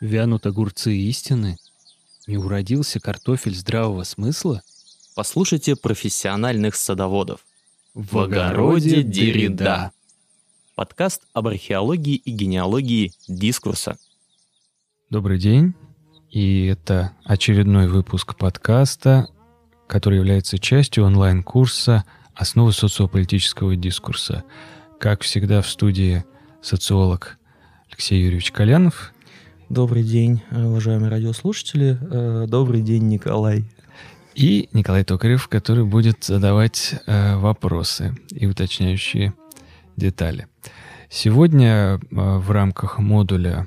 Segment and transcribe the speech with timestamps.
[0.00, 1.56] Вянут огурцы истины?
[2.26, 4.62] Не уродился картофель здравого смысла?
[5.14, 7.40] Послушайте профессиональных садоводов.
[7.94, 9.92] В огороде Деррида.
[10.74, 13.96] Подкаст об археологии и генеалогии дискурса.
[15.08, 15.74] Добрый день.
[16.30, 19.28] И это очередной выпуск подкаста,
[19.86, 22.04] который является частью онлайн-курса
[22.34, 24.44] «Основы социополитического дискурса».
[25.00, 26.22] Как всегда в студии
[26.60, 27.38] социолог
[27.88, 29.14] Алексей Юрьевич Колянов.
[29.68, 31.98] Добрый день, уважаемые радиослушатели.
[32.00, 33.64] Э, добрый день, Николай.
[34.36, 39.34] И Николай Токарев, который будет задавать э, вопросы и уточняющие
[39.96, 40.46] детали.
[41.10, 43.66] Сегодня э, в рамках модуля,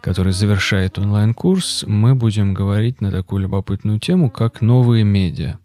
[0.00, 5.58] который завершает онлайн-курс, мы будем говорить на такую любопытную тему, как новые медиа.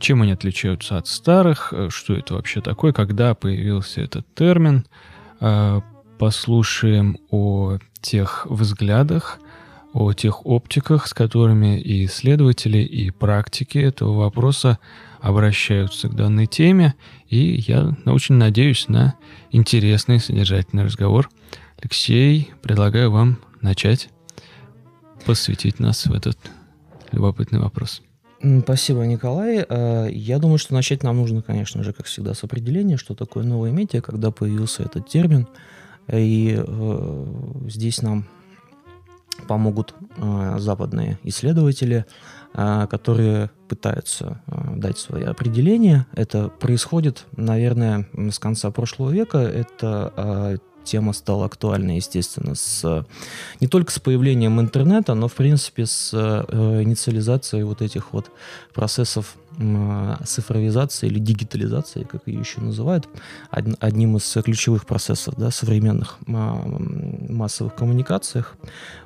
[0.00, 4.86] Чем они отличаются от старых, что это вообще такое, когда появился этот термин,
[6.22, 9.40] послушаем о тех взглядах,
[9.92, 14.78] о тех оптиках, с которыми и исследователи, и практики этого вопроса
[15.20, 16.94] обращаются к данной теме,
[17.28, 19.14] и я очень надеюсь на
[19.50, 21.28] интересный содержательный разговор.
[21.80, 24.08] Алексей, предлагаю вам начать
[25.26, 26.38] посвятить нас в этот
[27.10, 28.00] любопытный вопрос.
[28.62, 29.66] Спасибо, Николай.
[29.68, 33.42] Э, я думаю, что начать нам нужно, конечно же, как всегда, с определения, что такое
[33.42, 35.48] новые медиа, когда появился этот термин–
[36.08, 37.26] и э,
[37.68, 38.26] здесь нам
[39.48, 42.06] помогут э, западные исследователи,
[42.54, 46.06] э, которые пытаются э, дать свои определения.
[46.12, 49.38] Это происходит, наверное, с конца прошлого века.
[49.38, 53.06] Это э, тема стала актуальной, естественно, с,
[53.60, 58.30] не только с появлением интернета, но, в принципе, с э, инициализацией вот этих вот
[58.74, 59.36] процессов
[60.24, 63.08] цифровизации или дигитализации, как ее еще называют,
[63.50, 68.56] од, одним из ключевых процессов да, современных э, массовых коммуникациях.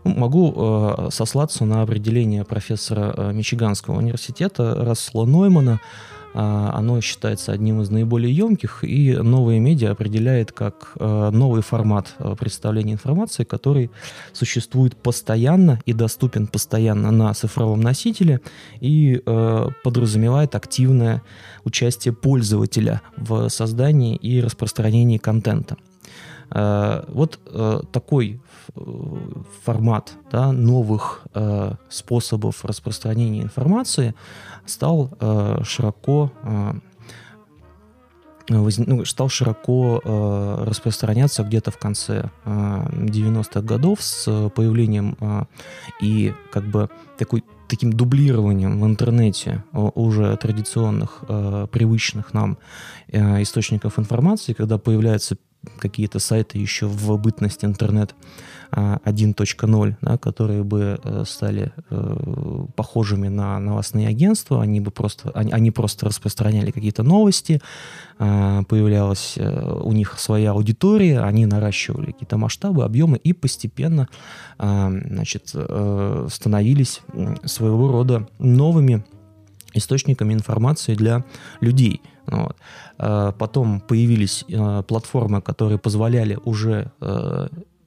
[0.05, 7.81] Могу э, сослаться на определение профессора э, Мичиганского университета Рассела Ноймана, а, оно считается одним
[7.81, 13.91] из наиболее емких, и новые медиа определяет как э, новый формат э, представления информации, который
[14.35, 18.43] существует постоянно и доступен постоянно на цифровом носителе
[18.81, 21.23] и э, подразумевает активное
[21.65, 25.77] участие пользователя в создании и распространении контента.
[26.49, 27.41] Вот
[27.93, 28.41] такой
[29.65, 31.27] формат да, новых
[31.89, 34.15] способов распространения информации
[34.67, 36.73] стал э, широко э,
[38.49, 45.45] ну, стал широко э, распространяться где-то в конце э, 90-х годов с появлением э,
[46.01, 46.89] и как бы
[47.19, 52.59] такой таким дублированием в интернете уже традиционных э, привычных нам
[53.09, 55.37] э, источников информации, когда появляются
[55.79, 58.15] какие-то сайты еще в бытность интернет
[58.71, 65.31] 1.0, а, да, которые бы э, стали э, похожими на новостные агентства, они бы просто,
[65.35, 67.61] они, они просто распространяли какие-то новости,
[68.19, 74.09] э, появлялась э, у них своя аудитория, они наращивали какие-то масштабы, объемы и постепенно
[74.59, 75.55] э, значит,
[76.29, 77.01] становились
[77.45, 79.05] своего рода новыми
[79.75, 81.25] источниками информации для
[81.61, 82.01] людей.
[82.27, 82.57] Вот.
[82.97, 84.45] Потом появились
[84.89, 86.91] платформы, которые позволяли уже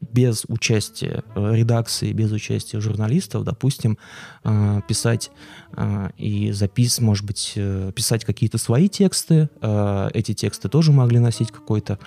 [0.01, 3.97] без участия э, редакции, без участия журналистов, допустим,
[4.43, 5.31] э, писать
[5.73, 7.53] э, и запис, может быть,
[7.95, 9.49] писать какие-то свои тексты.
[10.13, 11.99] Эти тексты тоже могли носить какой-то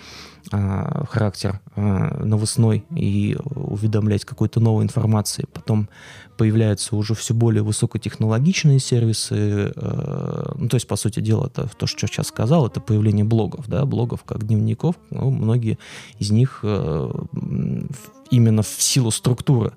[0.50, 5.47] характер новостной и уведомлять какой-то новой информации.
[5.53, 5.88] Потом
[6.36, 9.72] появляются уже все более высокотехнологичные сервисы.
[9.76, 13.86] Ну, то есть, по сути дела, это то, что сейчас сказал, это появление блогов, да,
[13.86, 14.97] блогов как дневников.
[15.10, 15.78] Ну, многие
[16.19, 16.64] из них
[18.31, 19.72] именно в силу структуры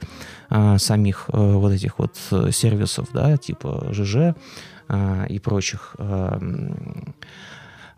[0.49, 4.35] а, самих а, вот этих вот э, сервисов, да, типа ЖЖ
[4.87, 6.39] а, и прочих, а,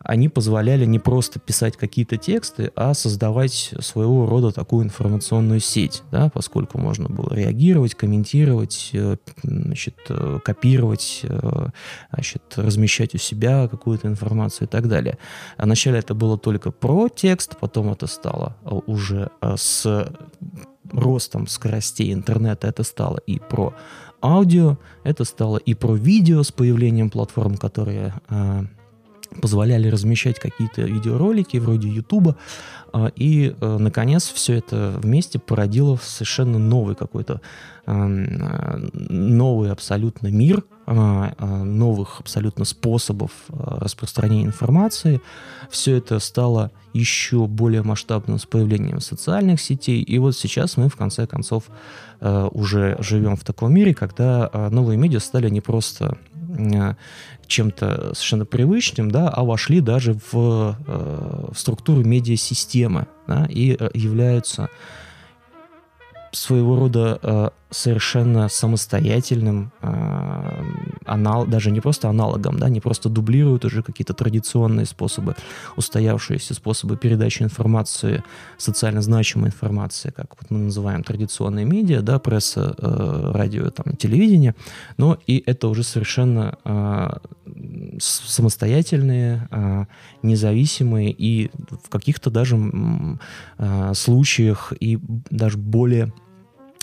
[0.07, 6.29] они позволяли не просто писать какие-то тексты, а создавать своего рода такую информационную сеть, да,
[6.29, 11.67] поскольку можно было реагировать, комментировать, э, значит, э, копировать, э,
[12.13, 15.17] значит, размещать у себя какую-то информацию и так далее.
[15.57, 20.09] А вначале это было только про текст, потом это стало уже с
[20.89, 23.73] ростом скоростей интернета это стало и про
[24.21, 28.13] аудио, это стало и про видео с появлением платформ, которые
[29.41, 32.35] позволяли размещать какие-то видеоролики вроде Ютуба.
[32.93, 37.41] А, и, э, наконец, все это вместе породило совершенно новый какой-то
[37.85, 45.21] новый абсолютно мир новых абсолютно способов распространения информации.
[45.69, 50.01] Все это стало еще более масштабным с появлением социальных сетей.
[50.01, 51.69] И вот сейчас мы, в конце концов,
[52.19, 56.17] уже живем в таком мире, когда новые медиа стали не просто
[57.47, 64.69] чем-то совершенно привычным, да, а вошли даже в, в структуру медиасистемы да, и являются
[66.31, 70.63] своего рода э, совершенно самостоятельным э,
[71.05, 75.35] анал, даже не просто аналогом, да, не просто дублируют уже какие-то традиционные способы,
[75.75, 78.23] устоявшиеся способы передачи информации,
[78.57, 84.55] социально значимой информации, как вот мы называем традиционные медиа, да, пресса, э, радио, там, телевидение,
[84.97, 87.09] но и это уже совершенно э,
[87.99, 89.85] самостоятельные, э,
[90.23, 91.51] независимые и
[91.83, 92.57] в каких-то даже
[93.57, 94.99] э, случаях и
[95.29, 96.13] даже более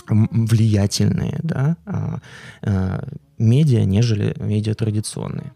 [0.07, 2.19] влиятельные да, а,
[2.61, 3.07] а,
[3.37, 5.53] медиа, нежели медиа традиционные.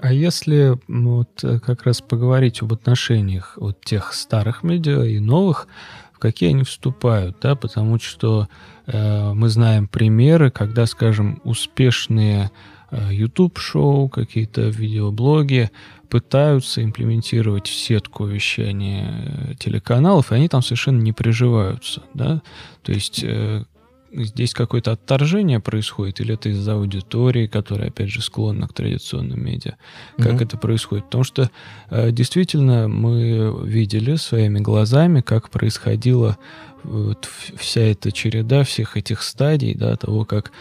[0.00, 5.66] А если вот э, как раз поговорить об отношениях от тех старых медиа и новых,
[6.12, 8.48] в какие они вступают, да, потому что
[8.86, 12.50] э, мы знаем примеры, когда, скажем, успешные
[12.90, 15.70] э, YouTube-шоу, какие-то видеоблоги
[16.12, 22.42] пытаются имплементировать в сетку вещания телеканалов, и они там совершенно не приживаются, да,
[22.82, 23.64] то есть э,
[24.12, 29.76] здесь какое-то отторжение происходит, или это из-за аудитории, которая, опять же, склонна к традиционным медиа?
[30.18, 30.44] Как mm-hmm.
[30.44, 31.06] это происходит?
[31.06, 31.50] Потому что
[31.88, 36.36] э, действительно мы видели своими глазами, как происходило
[36.84, 40.52] вот вся эта череда всех этих стадий, да, того, как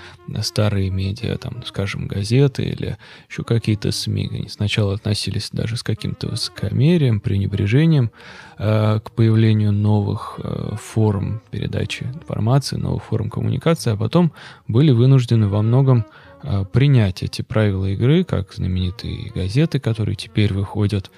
[0.42, 2.98] старые медиа, там, скажем, газеты или
[3.30, 8.12] еще какие-то СМИ, они сначала относились даже с каким-то высокомерием, пренебрежением
[8.58, 14.32] э, к появлению новых э, форм передачи информации, новых форм коммуникации, а потом
[14.68, 16.06] были вынуждены во многом
[16.44, 21.12] э, принять эти правила игры, как знаменитые газеты, которые теперь выходят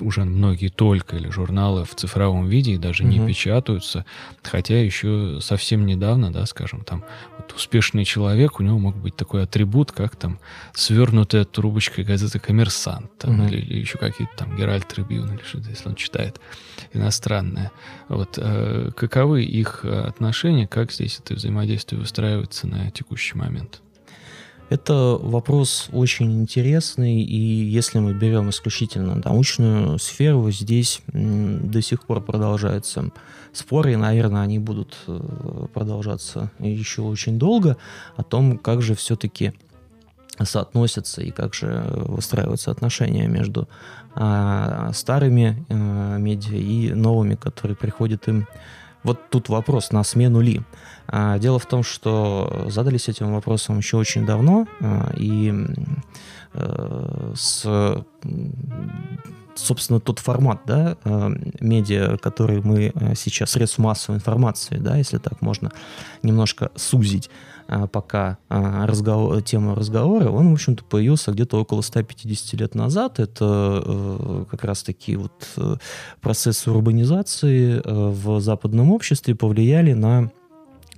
[0.00, 3.12] уже многие только или журналы в цифровом виде и даже угу.
[3.12, 4.04] не печатаются,
[4.42, 7.04] хотя еще совсем недавно, да, скажем, там
[7.38, 10.38] вот успешный человек, у него мог быть такой атрибут, как там
[10.72, 13.48] свернутая трубочкой газеты «Коммерсант» там, угу.
[13.48, 16.40] или, или еще какие-то там «Геральт Трибюн» или что-то, если он читает
[16.92, 17.70] иностранное.
[18.08, 23.80] Вот э, каковы их отношения, как здесь это взаимодействие выстраивается на текущий момент?
[24.70, 32.22] Это вопрос очень интересный, и если мы берем исключительно научную сферу, здесь до сих пор
[32.22, 33.10] продолжаются
[33.52, 37.76] споры, и, наверное, они будут э, продолжаться еще очень долго,
[38.16, 39.52] о том, как же все-таки
[40.42, 43.68] соотносятся и как же выстраиваются отношения между
[44.16, 48.48] а, старыми а, медиа и новыми, которые приходят им
[49.04, 50.62] вот тут вопрос, на смену ли?
[51.06, 55.52] А, дело в том, что задались этим вопросом еще очень давно, а, и
[56.54, 58.04] э, с
[59.54, 61.30] собственно, тот формат, да, э,
[61.60, 65.70] медиа, который мы э, сейчас, средств массовой информации, да, если так можно
[66.22, 67.30] немножко сузить,
[67.92, 73.20] пока а, разговор, тема разговора, он, в общем-то, появился где-то около 150 лет назад.
[73.20, 75.76] Это э, как раз-таки вот э,
[76.20, 80.30] процессы урбанизации э, в западном обществе повлияли на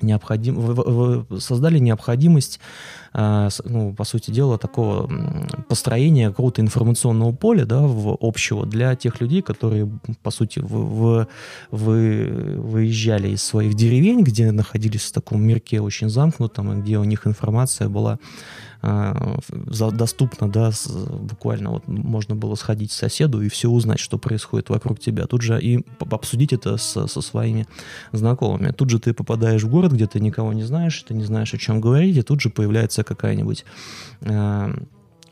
[0.02, 2.60] необходим, создали необходимость,
[3.12, 5.10] а, ну, по сути дела, такого
[5.68, 7.80] построения какого-то информационного поля, да,
[8.20, 9.90] общего для тех людей, которые,
[10.22, 11.28] по сути, в, в,
[11.70, 17.26] вы, выезжали из своих деревень, где находились в таком мирке очень замкнутом, где у них
[17.26, 18.18] информация была
[19.92, 20.70] доступно, да,
[21.20, 25.26] буквально вот можно было сходить к соседу и все узнать, что происходит вокруг тебя.
[25.26, 27.66] Тут же и обсудить это с, со своими
[28.12, 28.70] знакомыми.
[28.70, 31.58] Тут же ты попадаешь в город, где ты никого не знаешь, ты не знаешь, о
[31.58, 33.64] чем говорить, и тут же появляется какая-нибудь
[34.22, 34.72] а,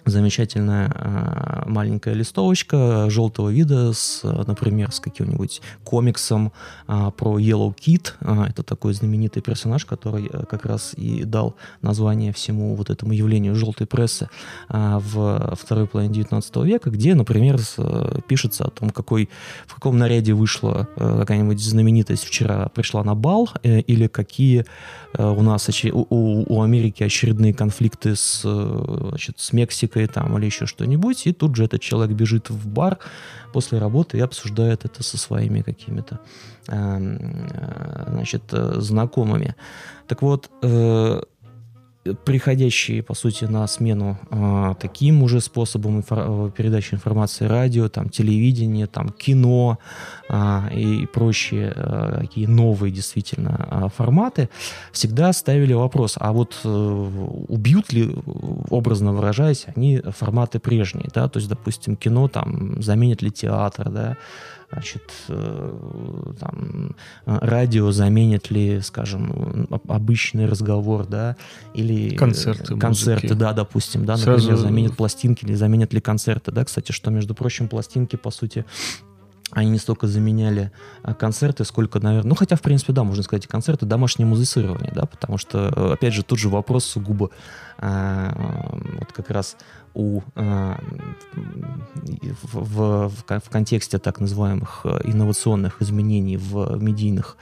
[0.04, 6.52] замечательная э, маленькая листовочка желтого вида, с, например, с каким-нибудь комиксом
[6.88, 8.12] э, про Yellow Kid.
[8.20, 13.12] Э, это такой знаменитый персонаж, который э, как раз и дал название всему вот этому
[13.12, 14.28] явлению желтой прессы
[14.68, 19.28] в второй половине 19 века, где, например, э, пишется о том, какой,
[19.66, 24.64] в каком наряде вышла э, какая-нибудь знаменитость вчера пришла на бал, или какие
[25.16, 30.66] у нас у, у, Америки очередные конфликты с, значит, с Мексикой, музыкой там или еще
[30.66, 32.98] что-нибудь, и тут же этот человек бежит в бар
[33.52, 36.18] после работы и обсуждает это со своими какими-то
[36.68, 37.18] эм,
[37.52, 39.54] э, значит, э, знакомыми.
[40.06, 41.22] Так вот, э,
[42.24, 48.86] приходящие, по сути, на смену э, таким уже способом инфо- передачи информации радио, там, телевидение,
[48.86, 49.78] там, кино
[50.28, 54.48] э, и прочие э, такие новые действительно э, форматы,
[54.92, 56.68] всегда ставили вопрос, а вот э,
[57.48, 58.14] убьют ли,
[58.70, 64.16] образно выражаясь, они форматы прежние, да, то есть, допустим, кино там заменит ли театр, да,
[64.74, 71.36] значит, э, там, радио заменит ли, скажем, обычный разговор, да,
[71.74, 73.38] или концерты, концерты, музыки.
[73.38, 77.34] да, допустим, да, Сразу- например, заменят пластинки или заменят ли концерты, да, кстати, что, между
[77.34, 78.64] прочим, пластинки, по сути,
[79.54, 83.44] они не столько заменяли а, концерты, сколько, наверное, ну, хотя, в принципе, да, можно сказать,
[83.44, 87.30] и концерты, домашнее музицирование, да, потому что, э, опять же, тут же вопрос сугубо
[87.78, 89.56] а, вот как раз
[89.94, 90.78] у а,
[92.42, 97.36] в, в, в кон- в контексте так называемых э, инновационных изменений в медийных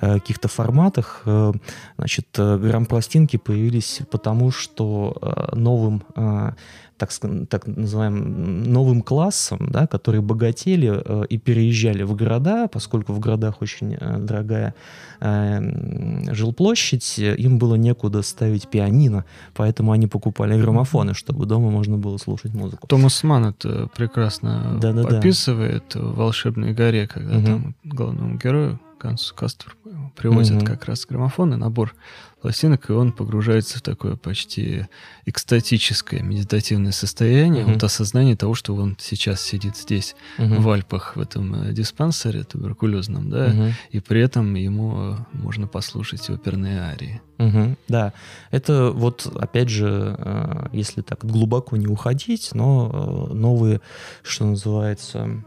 [0.00, 1.52] э, каких-то форматах, э,
[1.96, 6.52] значит, грамм-пластинки появились потому, что новым э,
[6.96, 7.10] так,
[7.48, 13.62] так называемым новым классом, да, которые богатели э, и переезжали в города, поскольку в городах
[13.62, 14.74] очень э, дорогая
[15.20, 19.24] э, м, жилплощадь, э, им было некуда ставить пианино,
[19.54, 22.86] поэтому они покупали граммофоны, чтобы дома можно было слушать музыку.
[22.86, 25.18] Томас Ман это прекрасно Да-да-да.
[25.18, 27.44] описывает в «Волшебной горе», когда Мгм.
[27.46, 29.72] там главному герою Гансу Кастору
[30.16, 30.64] привозят Мгм.
[30.66, 31.94] как раз граммофон и набор
[32.40, 34.86] пластинок, и он погружается в такое почти
[35.26, 37.74] экстатическое медитативное состояние, Мгм.
[37.74, 40.60] вот осознание того, что он сейчас сидит здесь, Мгм.
[40.62, 43.72] в Альпах, в этом э, диспансере туберкулезном, да, Мгм.
[43.90, 47.20] и при этом ему э, можно послушать оперные арии.
[47.38, 48.12] Мгм, да,
[48.50, 53.80] это вот опять же, э, если так глубоко не уходить, но новые,
[54.22, 55.42] что называется,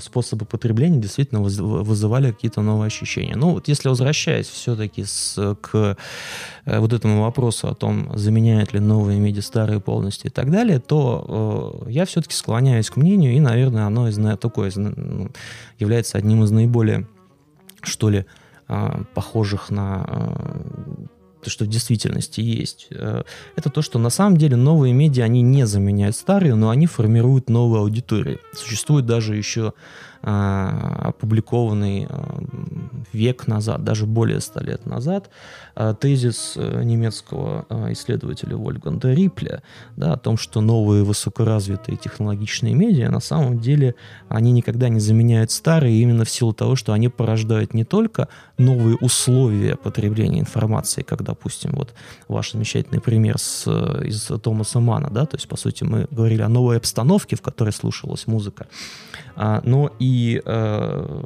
[0.00, 3.36] способы потребления действительно выз- вызывали какие-то новые ощущения.
[3.36, 5.04] Ну вот если возвращаясь все-таки
[5.60, 5.96] к
[6.64, 10.78] э, вот этому вопросу о том, заменяют ли новые медиа старые полностью и так далее,
[10.78, 15.30] то э, я все-таки склоняюсь к мнению, и, наверное, оно из, такое из, ну,
[15.78, 17.08] является одним из наиболее,
[17.82, 18.26] что ли,
[18.68, 21.06] а, похожих на а,
[21.46, 22.88] то, что в действительности есть.
[22.90, 23.22] Э,
[23.54, 27.48] Это то, что на самом деле новые медиа, они не заменяют старые, но они формируют
[27.48, 28.40] новые аудитории.
[28.52, 29.72] Существует даже еще
[30.22, 32.38] опубликованный а,
[33.12, 35.30] век назад, даже более ста лет назад,
[35.74, 39.62] а, тезис э, немецкого а, исследователя Вольфганга Рипля
[39.96, 43.94] да, о том, что новые высокоразвитые технологичные медиа на самом деле
[44.28, 48.96] они никогда не заменяют старые именно в силу того, что они порождают не только новые
[48.96, 51.94] условия потребления информации, как, допустим, вот
[52.28, 56.42] ваш замечательный пример с, э, из Томаса Мана, да, то есть, по сути, мы говорили
[56.42, 58.66] о новой обстановке, в которой слушалась музыка,
[59.38, 60.05] А, но и
[60.44, 61.22] э,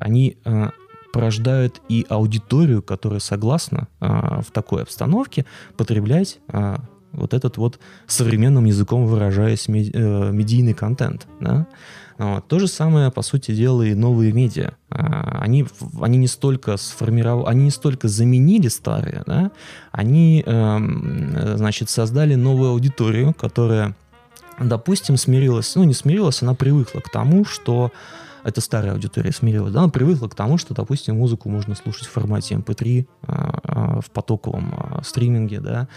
[0.00, 0.70] они э,
[1.12, 5.44] порождают и аудиторию, которая согласна а, в такой обстановке
[5.76, 11.26] потреблять а, вот этот вот современным языком выражаясь ме- э, медийный контент.
[11.40, 11.66] Да?
[12.18, 12.46] Вот.
[12.48, 14.74] То же самое, по сути дела, и новые медиа.
[14.90, 15.66] А, Они,
[16.00, 19.50] они, не столько сформировали, они не столько заменили старые, да?
[19.90, 23.96] они, э, значит, создали новую аудиторию, которая,
[24.68, 27.92] допустим, смирилась, ну, не смирилась, она привыкла к тому, что
[28.44, 32.10] это старая аудитория смирилась, да, она привыкла к тому, что, допустим, музыку можно слушать в
[32.10, 35.88] формате MP3 а, а, в потоковом а, стриминге, да,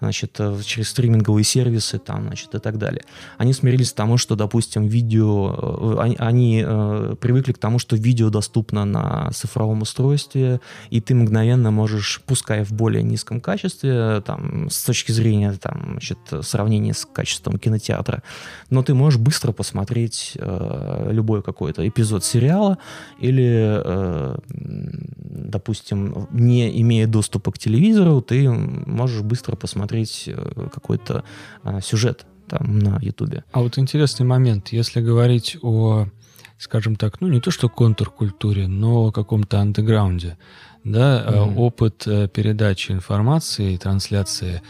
[0.00, 3.02] значит, э, через стриминговые сервисы, там, значит, и так далее.
[3.38, 7.96] Они смирились к тому, что, допустим, видео, э, они, они, э, привыкли к тому, что
[7.96, 14.70] видео доступно на цифровом устройстве, и ты мгновенно можешь, пускай в более низком качестве, там,
[14.70, 18.22] с точки зрения, там, значит, сравнения с качеством кинотеатра,
[18.70, 22.78] но ты можешь быстро посмотреть э, любой какой-то эпизод сериала
[23.18, 31.24] или, э, допустим, не имея доступа к телевизору, ты можешь быстро посмотреть э, какой-то
[31.62, 33.44] а, сюжет там на Ютубе.
[33.52, 36.06] А вот интересный момент, если говорить о,
[36.58, 40.36] скажем так, ну не то что контркультуре, но о каком-то андеграунде,
[40.84, 41.58] да, э, Мгм.
[41.58, 44.60] опыт э, передачи информации, трансляции э,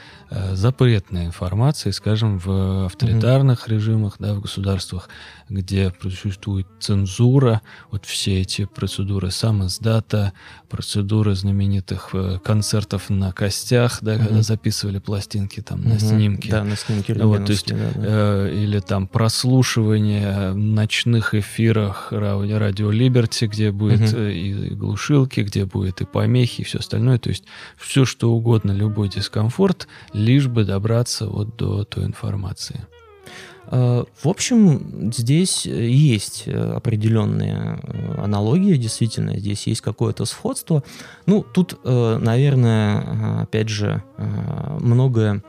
[0.53, 5.09] запретной информации, скажем, в авторитарных режимах, да, в государствах,
[5.49, 10.33] где существует цензура, вот все эти процедуры самоиздата,
[10.69, 14.43] процедуры знаменитых э, концертов на костях, да, когда Мгм.
[14.43, 15.99] записывали пластинки там на Мгм.
[15.99, 16.51] снимки.
[16.51, 17.93] Да, на снимке Вот, то есть, да, да.
[17.97, 25.65] Э, или там прослушивание ночных эфирах радио, радио Либерти, где будет э, и глушилки, где
[25.65, 27.19] будет и помехи, и все остальное.
[27.19, 27.45] То есть
[27.77, 29.89] все, что угодно, любой дискомфорт,
[30.21, 32.87] лишь бы добраться вот до той информации.
[33.67, 37.81] Э, в общем, здесь есть определенные
[38.19, 40.83] аналогии, действительно, здесь есть какое-то сходство.
[41.27, 44.03] Ну, тут, наверное, опять же,
[44.81, 45.43] многое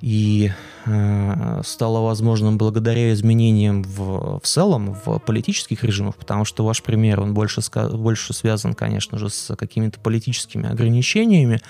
[0.00, 0.75] и э,
[1.64, 7.34] стало возможным благодаря изменениям в, в целом в политических режимах, потому что ваш пример, он
[7.34, 7.60] больше,
[7.92, 11.60] больше связан, конечно же, с какими-то политическими ограничениями,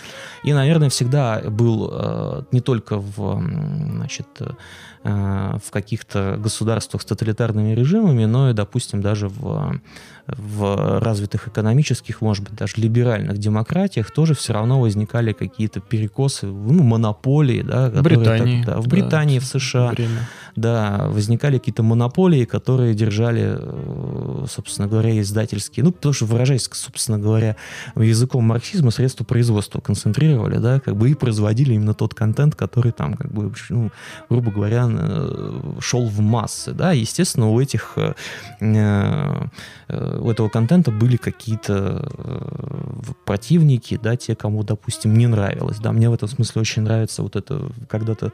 [0.44, 7.74] и, наверное, всегда был э, не только в, значит, э, в каких-то государствах с тоталитарными
[7.74, 9.80] режимами, но и, допустим, даже в
[10.26, 16.82] в развитых экономических, может быть, даже либеральных демократиях тоже все равно возникали какие-то перекосы, ну,
[16.82, 20.28] монополии, да, в Британии, так, да, в Британии, да, в США, время.
[20.54, 27.18] да, возникали какие-то монополии, которые держали, э, собственно говоря, издательские, ну, потому что выражаясь, собственно
[27.18, 27.56] говоря,
[27.96, 33.14] языком марксизма, средства производства концентрировали, да, как бы и производили именно тот контент, который там,
[33.14, 33.90] как бы, ну,
[34.28, 38.14] грубо говоря, э, шел в массы, да, естественно, у этих э,
[39.88, 42.08] у этого контента были какие-то
[43.24, 47.36] противники, да, те, кому, допустим, не нравилось, да, мне в этом смысле очень нравится вот
[47.36, 48.32] это когда-то,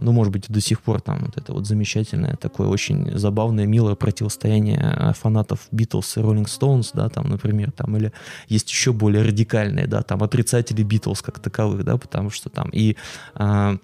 [0.00, 3.94] ну, может быть, до сих пор там вот это вот замечательное, такое очень забавное, милое
[3.94, 8.12] противостояние фанатов Битлз и Роллинг Стоунс, да, там, например, там, или
[8.48, 12.96] есть еще более радикальные, да, там, отрицатели Битлз как таковых, да, потому что там и
[13.34, 13.76] э,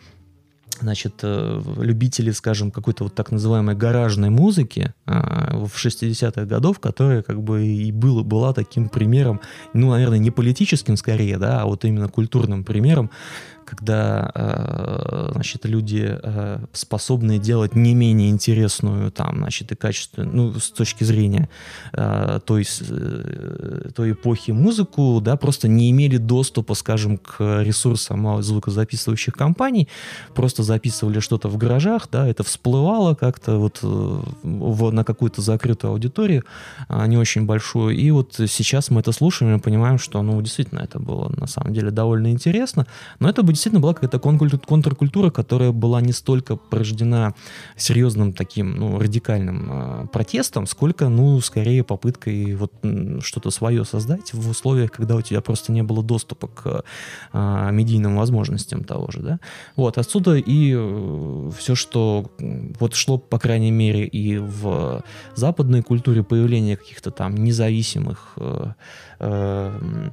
[0.83, 7.23] значит, э, любители, скажем, какой-то вот так называемой гаражной музыки а, в 60-х годов, которая
[7.23, 9.41] как бы и было, была таким примером,
[9.73, 13.11] ну, наверное, не политическим скорее, да, а вот именно культурным примером
[13.69, 20.59] когда, э, значит, люди э, способны делать не менее интересную, там, значит, и качественную, ну,
[20.59, 21.51] с точки зрения
[21.93, 22.67] э, той,
[23.95, 29.89] той эпохи музыку, да, просто не имели доступа, скажем, к ресурсам звукозаписывающих компаний,
[30.35, 33.81] просто записывали что-то в гаражах, да, это всплывало как-то вот
[34.43, 36.45] на какую-то закрытую аудиторию,
[36.89, 40.81] а, не очень большую, и вот сейчас мы это слушаем и понимаем, что, ну, действительно,
[40.81, 42.87] это было на самом деле довольно интересно,
[43.21, 47.35] но это бы действительно была какая-то контркультура, которая была не столько порождена
[47.77, 52.73] серьезным таким, ну, радикальным э, протестом, сколько, ну, скорее попыткой вот
[53.21, 56.85] что-то свое создать в условиях, когда у тебя просто не было доступа к
[57.33, 59.41] э, медийным возможностям того же, да.
[59.77, 65.03] Вот, отсюда и э, все, что вот шло, по крайней мере, и в
[65.35, 68.73] западной культуре появление каких-то там независимых э,
[69.21, 70.11] Э,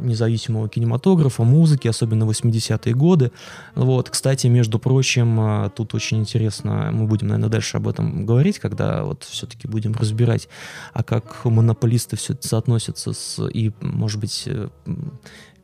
[0.00, 3.32] независимого кинематографа, музыки, особенно 80-е годы.
[3.74, 8.58] Вот, кстати, между прочим, э, тут очень интересно, мы будем, наверное, дальше об этом говорить,
[8.58, 10.48] когда вот все-таки будем разбирать,
[10.92, 14.68] а как монополисты все это соотносятся с, и, может быть, э,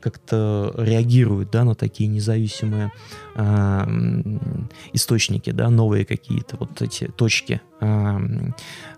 [0.03, 2.91] как-то реагируют да, на такие независимые
[3.35, 3.85] э,
[4.91, 8.19] источники, да, новые какие-то вот эти точки э,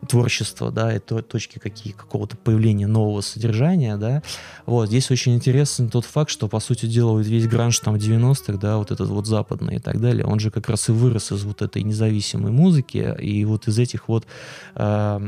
[0.09, 4.23] творчества, да, и точки какие, какого-то появления нового содержания, да.
[4.65, 8.77] Вот, здесь очень интересен тот факт, что, по сути дела, весь гранж там 90-х, да,
[8.77, 11.61] вот этот вот западный и так далее, он же как раз и вырос из вот
[11.61, 14.25] этой независимой музыки, и вот из этих вот,
[14.73, 15.19] э,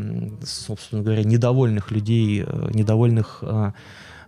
[0.44, 3.74] собственно говоря, недовольных людей, э, недовольных э,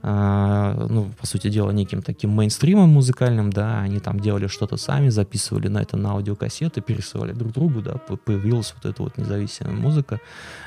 [0.01, 5.67] ну, по сути дела, неким таким мейнстримом музыкальным, да, они там делали что-то сами, записывали
[5.67, 10.21] на это на аудиокассеты, пересылали друг другу, да, появилась вот эта вот независимая музыка,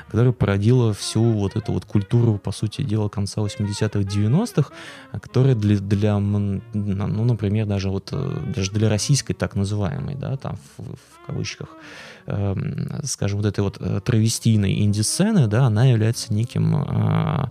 [0.07, 4.71] которая породила всю вот эту вот культуру, по сути дела, конца 80-х, 90-х,
[5.19, 6.61] которая для, для, ну,
[7.25, 11.69] например, даже вот, э, даже для российской так называемой, да, там, в, в кавычках,
[12.27, 12.55] э,
[13.03, 17.49] скажем, вот этой вот э, травестийной инди-сцены, да, она является неким э,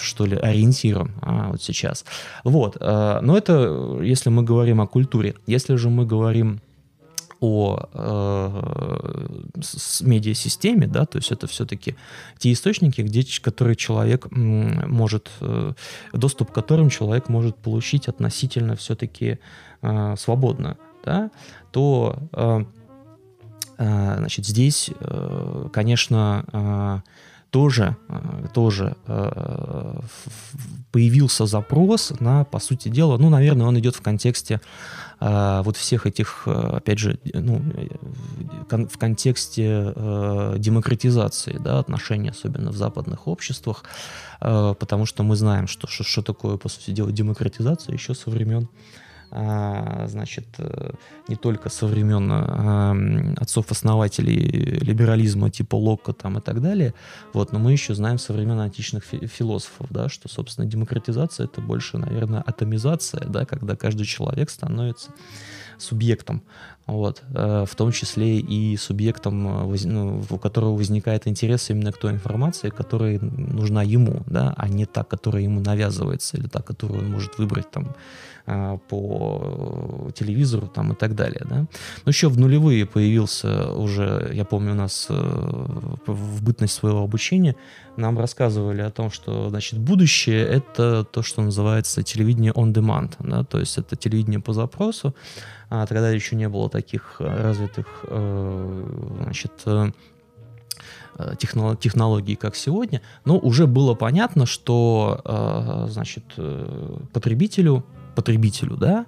[0.00, 2.04] что ли, ориентиром а, вот сейчас.
[2.44, 5.34] Вот, а, но это если мы говорим о культуре.
[5.46, 6.60] Если же мы говорим
[7.44, 9.26] о э,
[10.00, 11.94] медиасистеме, да, то есть это все-таки
[12.38, 15.72] те источники, где, которые человек может, э,
[16.14, 19.38] доступ к которым человек может получить относительно все-таки
[19.82, 21.30] э, свободно, да,
[21.70, 22.64] то э,
[23.78, 27.00] э, значит, здесь, э, конечно, э,
[27.54, 30.00] тоже, э, тоже э,
[30.90, 34.60] появился запрос на, по сути дела, ну, наверное, он идет в контексте
[35.20, 37.62] э, вот всех этих, опять же, ну,
[38.70, 39.94] в контексте
[40.58, 43.84] демократизации да, отношений, особенно в западных обществах,
[44.40, 48.68] потому что мы знаем, что, что, что такое, по сути дела, демократизация еще со времен
[49.34, 50.92] значит, э,
[51.28, 52.96] не только со времен а,
[53.36, 56.94] отцов-основателей либерализма типа Локка там и так далее,
[57.32, 61.98] вот, но мы еще знаем со времен античных философов, да, что, собственно, демократизация это больше,
[61.98, 65.10] наверное, атомизация, да, когда каждый человек становится
[65.78, 66.42] субъектом,
[66.86, 71.98] вот, э, в том числе и субъектом, э, ну, у которого возникает интерес именно к
[71.98, 77.00] той информации, которая нужна ему, да, а не та, которая ему навязывается, или та, которую
[77.00, 77.94] он может выбрать там а,
[78.46, 81.42] по телевизору там и так далее.
[81.48, 81.66] Да?
[82.04, 85.14] Но еще в нулевые появился уже, я помню, у нас э,
[86.06, 87.56] в бытность своего обучения
[87.96, 93.44] нам рассказывали о том, что значит, будущее— это то, что называется телевидение on demand, да?
[93.44, 95.14] то есть это телевидение по запросу,
[95.70, 99.90] а тогда еще не было таких развитых э, значит, э,
[101.38, 106.24] технологий, как сегодня, но уже было понятно, что значит,
[107.12, 109.06] потребителю потребителю, да,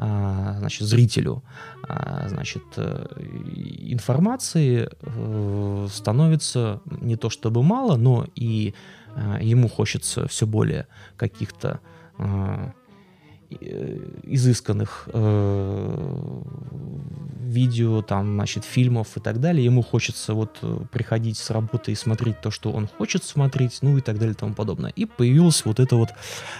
[0.00, 1.42] а, значит, зрителю,
[1.82, 3.06] а, значит, э,
[3.80, 8.74] информации э, становится не то чтобы мало, но и
[9.16, 11.80] а, ему хочется все более каких-то
[14.24, 16.42] изысканных э,
[17.40, 19.64] видео, там, значит, фильмов и так далее.
[19.64, 20.58] Ему хочется вот
[20.90, 24.36] приходить с работы и смотреть то, что он хочет смотреть, ну и так далее и
[24.36, 24.90] тому подобное.
[24.90, 26.10] И появилось вот это вот,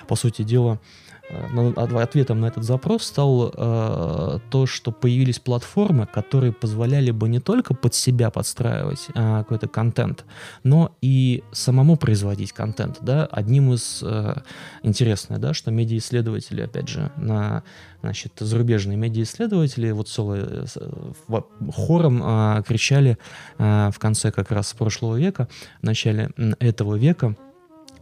[0.07, 6.53] по сути дела, Э, ответом на этот запрос стал э, то, что появились платформы, которые
[6.53, 10.25] позволяли бы не только под себя подстраивать э, какой-то контент,
[10.65, 12.99] но и самому производить контент.
[13.01, 13.27] Да?
[13.27, 14.41] Одним из э,
[14.83, 17.63] интересных, да, что медиаисследователи, опять же, на
[18.01, 21.41] значит, зарубежные медиаисследователи вот целый э,
[21.75, 23.19] хором э, кричали
[23.59, 25.49] э, в конце как раз прошлого века,
[25.81, 27.37] в начале этого века,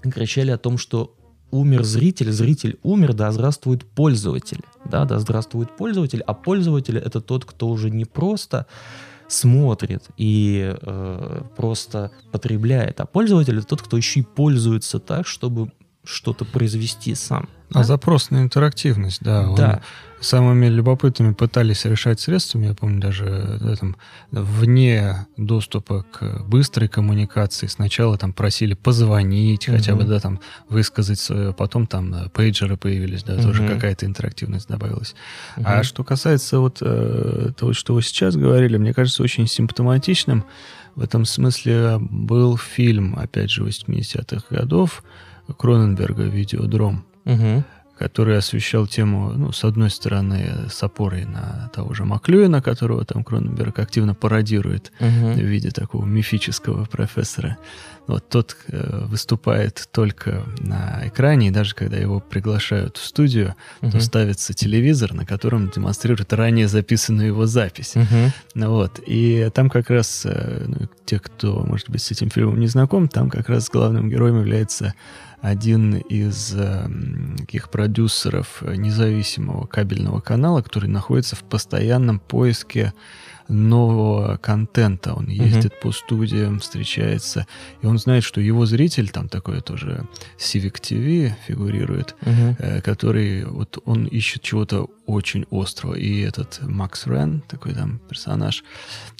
[0.02, 1.14] кричали о том, что
[1.50, 7.44] умер зритель, зритель умер, да здравствует пользователь, да, да здравствует пользователь, а пользователь это тот,
[7.44, 8.66] кто уже не просто
[9.28, 15.72] смотрит и э, просто потребляет, а пользователь это тот, кто еще и пользуется так, чтобы
[16.04, 17.48] что-то произвести сам.
[17.70, 17.84] А да?
[17.84, 19.52] запрос на интерактивность, да.
[19.56, 19.82] Да.
[20.20, 23.96] Самыми любопытными пытались решать средствами, я помню, даже да, там,
[24.30, 27.66] вне доступа к быстрой коммуникации.
[27.66, 29.76] Сначала там просили позвонить, угу.
[29.76, 33.42] хотя бы, да, там, высказать свое, потом там э, пейджеры появились, да, угу.
[33.42, 35.14] тоже какая-то интерактивность добавилась.
[35.56, 35.66] Угу.
[35.66, 40.44] А что касается вот э, того, что вы сейчас говорили, мне кажется, очень симптоматичным
[40.94, 45.04] в этом смысле был фильм, опять же, 80-х годов,
[45.58, 47.64] Кроненберга «Видеодром», угу.
[47.98, 53.24] Который освещал тему, ну, с одной стороны, с опорой на того же Маклюина, которого там
[53.24, 55.32] Кроненберг активно пародирует угу.
[55.32, 57.56] в виде такого мифического профессора.
[58.06, 63.92] Вот тот э, выступает только на экране, и даже когда его приглашают в студию, угу.
[63.92, 67.94] то ставится телевизор, на котором демонстрирует ранее записанную его запись.
[67.96, 68.66] Угу.
[68.66, 69.00] Вот.
[69.06, 73.08] И там как раз, э, ну, те, кто, может быть, с этим фильмом не знаком,
[73.08, 74.94] там как раз главным героем является
[75.40, 76.88] один из э,
[77.38, 82.92] таких продюсеров независимого кабельного канала, который находится в постоянном поиске
[83.48, 85.14] нового контента.
[85.14, 85.80] Он ездит uh-huh.
[85.80, 87.46] по студиям, встречается,
[87.80, 90.06] и он знает, что его зритель, там такое тоже
[90.38, 95.94] Civic TV фигурирует, э, который вот он ищет чего-то очень острого.
[95.94, 98.64] И этот Макс Рен, такой там персонаж,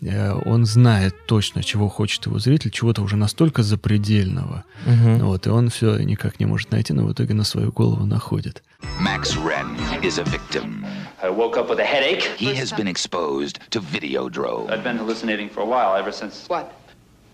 [0.03, 4.64] э, он знает точно, чего хочет его зритель, чего-то уже настолько запредельного.
[4.87, 5.25] Uh-huh.
[5.25, 8.62] Вот, и он все никак не может найти, но в итоге на свою голову находит.
[9.01, 10.85] Max Wren is a victim.
[11.22, 12.22] I woke up with a headache.
[12.37, 14.70] He has been exposed to Videodrome.
[14.70, 16.46] I've been hallucinating for a while, ever since...
[16.49, 16.72] What?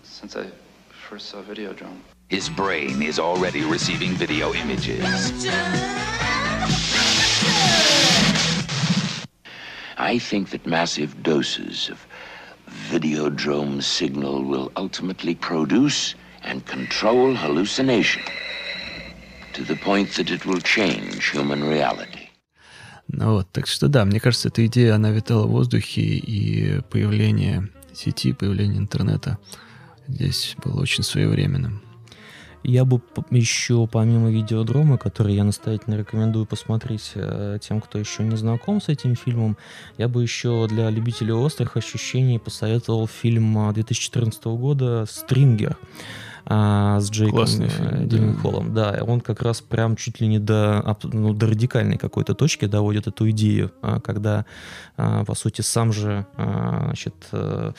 [0.04, 0.46] Since I
[1.08, 1.98] first saw Videodrome.
[2.28, 5.02] His brain is already receiving video images.
[9.96, 11.98] I think that massive doses of
[12.90, 18.22] Videodrome signal will ultimately produce and control hallucination
[19.52, 22.30] to the point that it will change human reality.
[23.08, 27.68] Ну вот, так что да, мне кажется, эта идея, она витала в воздухе, и появление
[27.92, 29.38] сети, появление интернета
[30.08, 31.82] здесь было очень своевременным.
[32.62, 38.36] Я бы еще, помимо видеодрома, который я настоятельно рекомендую посмотреть э, тем, кто еще не
[38.36, 39.56] знаком с этим фильмом,
[39.98, 45.76] я бы еще для любителей острых ощущений посоветовал фильм 2014 года «Стрингер»
[46.44, 48.74] а, с Джейком э, Дилленхолом.
[48.74, 48.92] Да.
[48.92, 53.06] да, он как раз прям чуть ли не до, ну, до радикальной какой-то точки доводит
[53.06, 54.44] эту идею, а, когда,
[54.96, 57.72] а, по сути, сам же значит, а,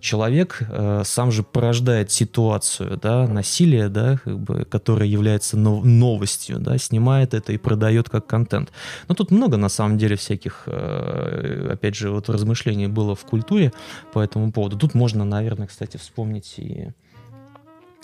[0.00, 6.58] человек а, сам же порождает ситуацию да, насилия, да, как бы, которая является нов новостью,
[6.58, 8.70] да, снимает это и продает как контент.
[9.08, 13.72] Но тут много, на самом деле, всяких, опять же, вот размышлений было в культуре
[14.12, 14.76] по этому поводу.
[14.76, 16.90] Тут можно, наверное, кстати, вспомнить и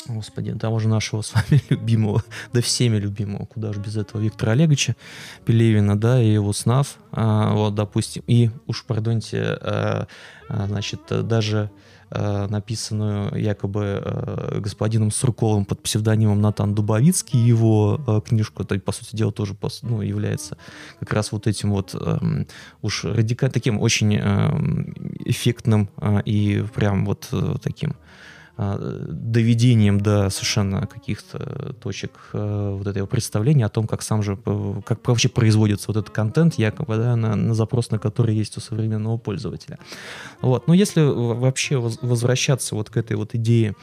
[0.08, 4.52] Господи, того же нашего с вами любимого, да всеми любимого, куда же без этого Виктора
[4.52, 4.96] Олеговича
[5.44, 10.06] Пелевина, да, и его снав, а, вот, допустим, и уж, пардоньте, а,
[10.48, 11.70] а, значит, даже
[12.10, 18.90] а, написанную якобы а, господином Сурковым под псевдонимом Натан Дубовицкий, его а, книжку, это, по
[18.90, 20.58] сути дела, тоже ну, является
[20.98, 22.48] как раз вот этим вот эм,
[22.82, 25.88] уж радикально таким очень эм, эффектным
[26.24, 28.11] и прям вот э, таким а,
[28.78, 34.80] доведением до совершенно каких-то точек э, вот этого представления о том, как сам же, э,
[34.84, 38.60] как вообще производится вот этот контент, якобы, да, на, на запрос, на который есть у
[38.60, 39.78] современного пользователя.
[40.40, 40.68] Вот.
[40.68, 43.74] Но если вообще возвращаться вот к этой вот идее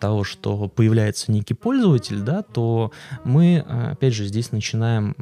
[0.00, 2.90] того, что появляется некий пользователь, да, то
[3.24, 5.14] мы, опять же, здесь начинаем,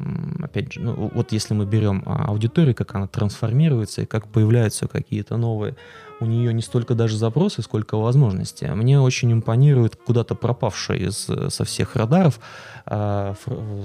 [0.43, 4.87] опять же, ну, вот если мы берем а, аудиторию, как она трансформируется и как появляются
[4.87, 5.75] какие-то новые
[6.23, 8.65] у нее не столько даже запросы, сколько возможности.
[8.65, 12.41] Мне очень импонирует куда-то пропавшее из, со всех радаров
[12.87, 13.35] э,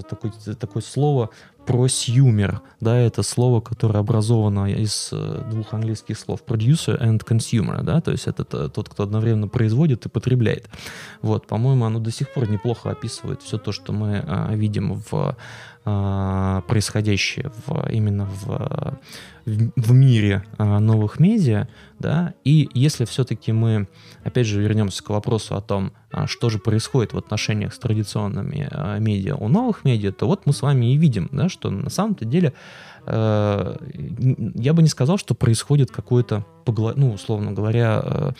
[0.09, 1.29] такое, такое слово
[1.67, 7.99] просюмер, да, это слово, которое образовано из э, двух английских слов producer and consumer, да,
[7.99, 10.69] то есть это тот, кто одновременно производит и потребляет.
[11.21, 15.35] Вот, по-моему, оно до сих пор неплохо описывает все то, что мы а, видим в
[15.83, 18.97] а, происходящее в, именно в,
[19.47, 23.87] в мире а, новых медиа, да, и если все-таки мы,
[24.25, 28.69] опять же, вернемся к вопросу о том, а, что же происходит в отношениях с традиционными
[28.99, 32.25] медиа у новых медиа, то вот мы с вами и видим, да, что на самом-то
[32.25, 32.53] деле
[33.05, 33.77] я
[34.73, 38.33] бы не сказал, что происходит какое-то, ну, условно говоря,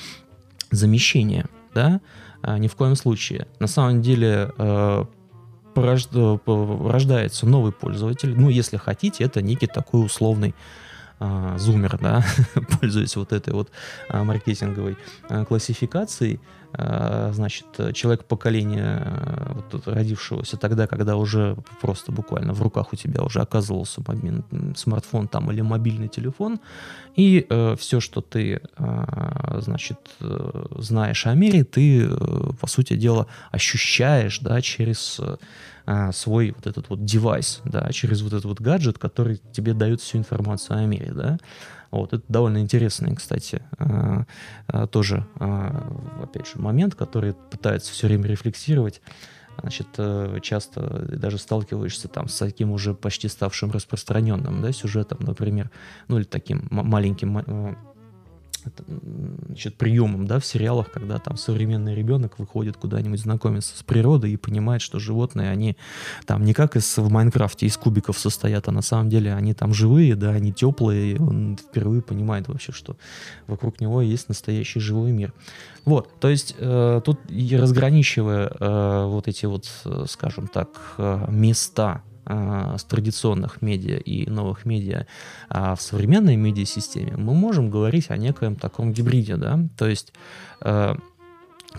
[0.71, 2.01] замещение, да,
[2.43, 3.47] ни в коем случае.
[3.61, 4.51] На самом деле
[5.73, 8.37] рождается новый пользователь.
[8.37, 10.53] Ну, если хотите, это некий такой условный а,
[11.57, 12.23] зумер, да,
[12.79, 13.71] пользуясь вот этой вот
[14.09, 14.97] а, маркетинговой
[15.29, 22.61] а, классификацией, а, значит, человек поколения а, вот, родившегося тогда, когда уже просто буквально в
[22.61, 24.01] руках у тебя уже оказывался
[24.75, 26.59] смартфон там или мобильный телефон,
[27.15, 32.09] и э, все, что ты, э, значит, э, знаешь о мире, ты, э,
[32.59, 35.19] по сути дела, ощущаешь, да, через
[36.11, 40.17] свой вот этот вот девайс, да, через вот этот вот гаджет, который тебе дает всю
[40.17, 41.37] информацию о мире, да.
[41.91, 44.25] Вот, это довольно интересный, кстати, а,
[44.67, 49.01] а, тоже, опять же, момент, который пытается все время рефлексировать.
[49.61, 50.81] Значит, э, часто
[51.17, 55.71] даже сталкиваешься там с таким уже почти ставшим распространенным, да, сюжетом, например,
[56.07, 57.75] ну или таким маленьким э,
[59.47, 64.37] значит, приемом, да, в сериалах, когда там современный ребенок выходит куда-нибудь знакомиться с природой и
[64.37, 65.77] понимает, что животные, они
[66.25, 69.73] там не как из, в Майнкрафте из кубиков состоят, а на самом деле они там
[69.73, 72.97] живые, да, они теплые, и он впервые понимает вообще, что
[73.47, 75.33] вокруг него есть настоящий живой мир.
[75.85, 77.19] Вот, то есть э, тут
[77.51, 84.65] разграничивая э, вот эти вот, э, скажем так, э, места с традиционных медиа и новых
[84.65, 85.05] медиа
[85.49, 90.13] а в современной медиасистеме, мы можем говорить о некоем таком гибриде, да, то есть
[90.61, 90.95] э,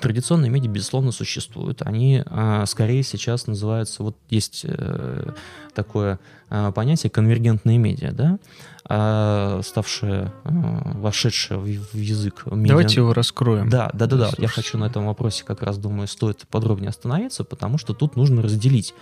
[0.01, 1.83] Традиционные медиа, безусловно, существуют.
[1.83, 5.33] Они а, скорее сейчас называются, вот есть э,
[5.75, 6.21] такое
[6.51, 8.39] а, понятие конвергентные медиа, да,
[8.85, 12.69] а, ставшее, а, вошедшее в, в язык медиа.
[12.69, 13.69] Давайте его раскроем.
[13.69, 14.31] Да, да, да, да.
[14.39, 18.41] Я хочу на этом вопросе как раз думаю, стоит подробнее остановиться, потому что тут нужно
[18.41, 18.95] разделить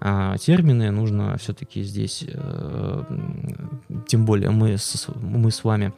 [0.00, 3.04] а, термины, нужно все-таки здесь, а,
[4.06, 5.92] тем более мы с, мы с вами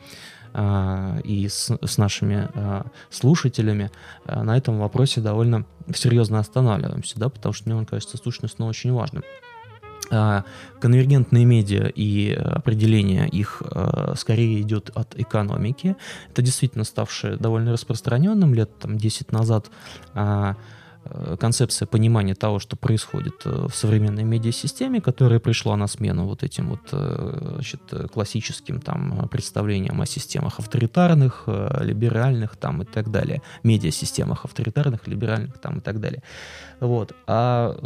[0.55, 3.91] и с, с нашими а, слушателями
[4.27, 8.93] а, на этом вопросе довольно серьезно останавливаемся, да, потому что мне он кажется сущностно очень
[8.93, 9.23] важным.
[10.79, 13.63] Конвергентные медиа и определение их
[14.17, 15.97] скорее идет от экономики.
[16.31, 19.71] Это действительно ставшее довольно распространенным лет там, 10 назад
[20.15, 20.55] Э,
[21.41, 26.71] концепция понимания того, что происходит э, в современной медиасистеме, которая пришла на смену вот этим
[26.71, 27.81] вот э, значит,
[28.13, 31.45] классическим там представлениям о системах авторитарных,
[31.81, 36.23] либеральных там и так далее, медиасистемах авторитарных, либеральных там и так далее.
[36.83, 37.15] Вот.
[37.29, 37.77] А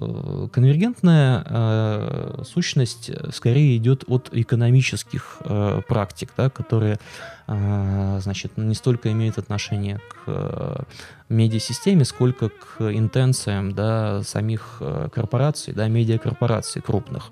[0.53, 6.99] конвергентная э, сущность скорее идет от экономических э, практик, да, которые э,
[7.47, 10.83] значит, не столько имеют отношение к э,
[11.29, 14.83] медиасистеме, сколько к интенциям да, самих
[15.13, 17.31] корпораций, да, медиакорпораций крупных.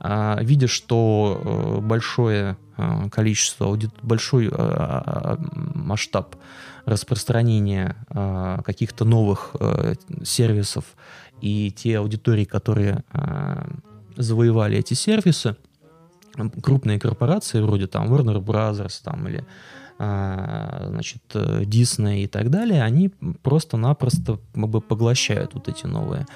[0.00, 2.56] А, видя, что большое
[3.12, 4.50] количество, большой
[5.74, 6.34] масштаб
[6.84, 7.96] распространения
[8.64, 9.54] каких-то новых
[10.24, 10.84] сервисов
[11.44, 13.66] и те аудитории, которые э,
[14.16, 15.56] завоевали эти сервисы,
[16.62, 19.44] крупные корпорации вроде там Warner Brothers там, или
[19.98, 23.10] а, значит, Disney и так далее, они
[23.42, 24.38] просто-напросто
[24.88, 26.26] поглощают вот эти новые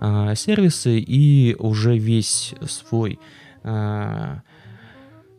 [0.00, 3.18] а, сервисы и уже весь свой
[3.64, 4.42] а,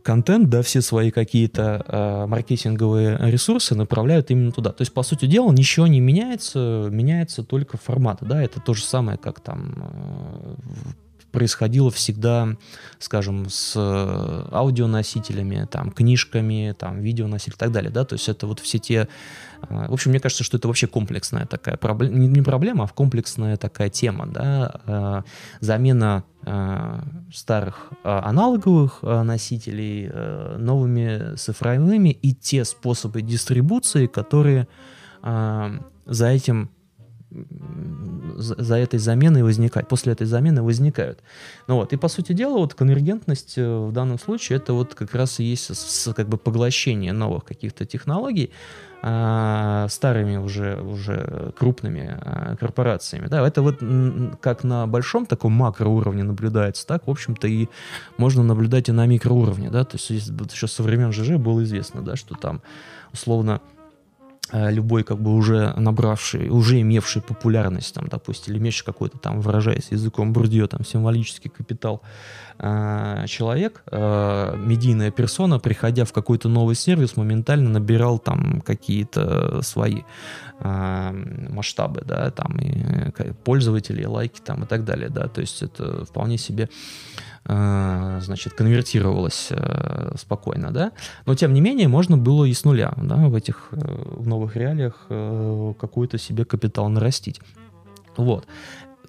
[0.04, 4.72] контент, да, все свои какие-то э, маркетинговые ресурсы направляют именно туда.
[4.72, 8.84] То есть, по сути дела, ничего не меняется, меняется только формат, да, это то же
[8.84, 10.56] самое, как там э,
[11.32, 12.56] происходило всегда,
[13.00, 13.76] скажем, с
[14.52, 19.08] аудионосителями, там, книжками, там, видеоносителями и так далее, да, то есть это вот все те...
[19.70, 23.58] Э, в общем, мне кажется, что это вообще комплексная такая проблема, не проблема, а комплексная
[23.58, 25.22] такая тема, да, э,
[25.60, 27.02] замена э,
[27.34, 30.10] старых аналоговых носителей
[30.58, 34.68] новыми цифровыми и те способы дистрибуции, которые
[35.22, 36.70] за этим
[37.32, 41.20] за этой заменой возникать, после этой замены возникают.
[41.68, 45.14] Ну вот, и по сути дела, вот конвергентность э, в данном случае это вот как
[45.14, 48.52] раз и есть с, как бы поглощение новых каких-то технологий
[49.02, 53.28] а, старыми уже, уже крупными а, корпорациями.
[53.28, 53.80] Да, это вот
[54.42, 57.68] как на большом таком макроуровне наблюдается, так, в общем-то, и
[58.18, 62.16] можно наблюдать и на микроуровне, да, то есть еще со времен ЖЖ было известно, да,
[62.16, 62.62] что там
[63.14, 63.62] условно
[64.52, 69.92] любой как бы уже набравший, уже имевший популярность, там, допустим, или имеющий какой-то там, выражаясь
[69.92, 72.02] языком Бурдье, там, символический капитал
[72.58, 80.02] э, человек, э, медийная персона, приходя в какой-то новый сервис, моментально набирал там какие-то свои
[80.60, 81.12] э,
[81.50, 86.06] масштабы, да, там, и э, пользователи, лайки там и так далее, да, то есть это
[86.06, 90.92] вполне себе Э, значит, конвертировалось э, спокойно, да,
[91.26, 94.56] но тем не менее можно было и с нуля, да, в этих э, в новых
[94.56, 95.08] реалиях
[95.80, 97.42] какой-то себе капитал нарастить.
[98.18, 98.46] Вот.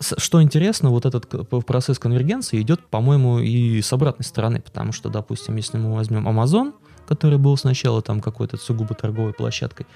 [0.01, 1.29] Что интересно, вот этот
[1.67, 6.73] процесс конвергенции идет, по-моему, и с обратной стороны, потому что, допустим, если мы возьмем Amazon,
[7.07, 9.87] который был сначала там какой-то сугубо торговой площадкой,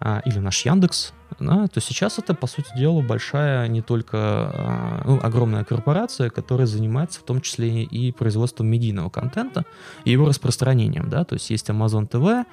[0.00, 5.20] или наш Яндекс, да, то сейчас это, по сути дела, большая, не только а, ну,
[5.22, 9.64] огромная корпорация, которая занимается в том числе и производством медийного контента
[10.04, 12.44] и его распространением, да, то есть есть Amazon TV,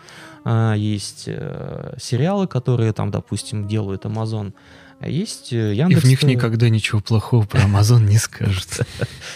[0.44, 4.54] а, есть э, сериалы, которые там, допустим, делают Amazon,
[5.00, 6.04] а есть Яндекс.
[6.04, 8.68] И в них никогда ничего плохого про Amazon не скажут.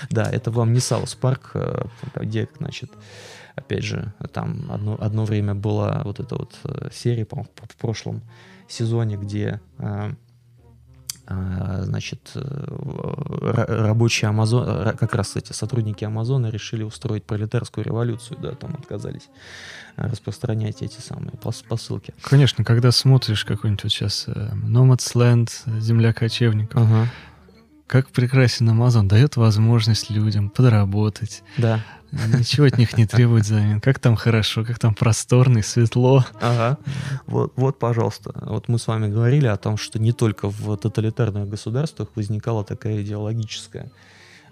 [0.10, 2.92] Да, это вам не South Park, э, где, значит,
[3.56, 8.22] опять же, там одно, одно время была вот эта вот э, серия, по в прошлом
[8.68, 10.12] сезоне, где э,
[11.28, 18.76] э, значит, рабочие Амазон, как раз эти сотрудники Амазона решили устроить пролетарскую революцию, да, там
[18.76, 19.30] отказались
[19.96, 21.32] распространять эти самые
[21.70, 22.14] посылки.
[22.22, 27.10] Конечно, когда смотришь какой-нибудь вот сейчас Nomad's Land, Земля кочевников, ага.
[27.88, 31.44] как прекрасен Амазон, дает возможность людям подработать.
[31.58, 31.80] Да.
[32.38, 33.82] Ничего от них не требует взамен.
[33.82, 36.26] Как там хорошо, как там просторно и светло.
[36.42, 36.78] Ага.
[37.28, 38.34] Вот, вот, пожалуйста.
[38.42, 43.02] Вот мы с вами говорили о том, что не только в тоталитарных государствах возникала такая
[43.02, 43.92] идеологическая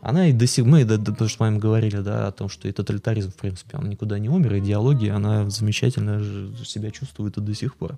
[0.03, 2.67] она и до сих мы, да, потому что мы вами говорили, да, о том, что
[2.67, 6.21] и тоталитаризм, в принципе, он никуда не умер, идеология, она замечательно
[6.65, 7.95] себя чувствует и до сих пор.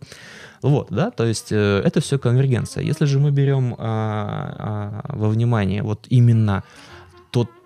[0.62, 2.84] Вот, да, то есть э, это все конвергенция.
[2.84, 6.63] Если же мы берем а, а, во внимание вот именно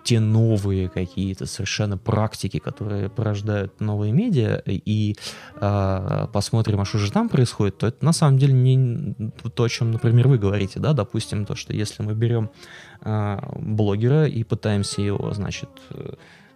[0.09, 5.15] те новые какие-то совершенно практики, которые порождают новые медиа, и
[5.61, 9.15] э, посмотрим, а что же там происходит, то это на самом деле не
[9.53, 12.49] то, о чем, например, вы говорите, да, допустим, то, что если мы берем
[13.01, 15.69] э, блогера и пытаемся его, значит,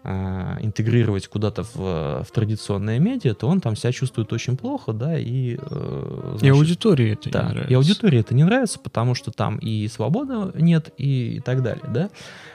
[0.03, 5.57] интегрировать куда-то в, в традиционное медиа, то он там себя чувствует очень плохо, да, и...
[5.59, 7.71] Э, значит, и аудитории это да, не нравится.
[7.71, 11.85] И аудитории это не нравится, потому что там и свободы нет, и, и так далее,
[11.87, 12.09] да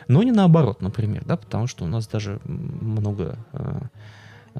[0.08, 3.80] но не наоборот, например, да, потому что у нас даже много, э,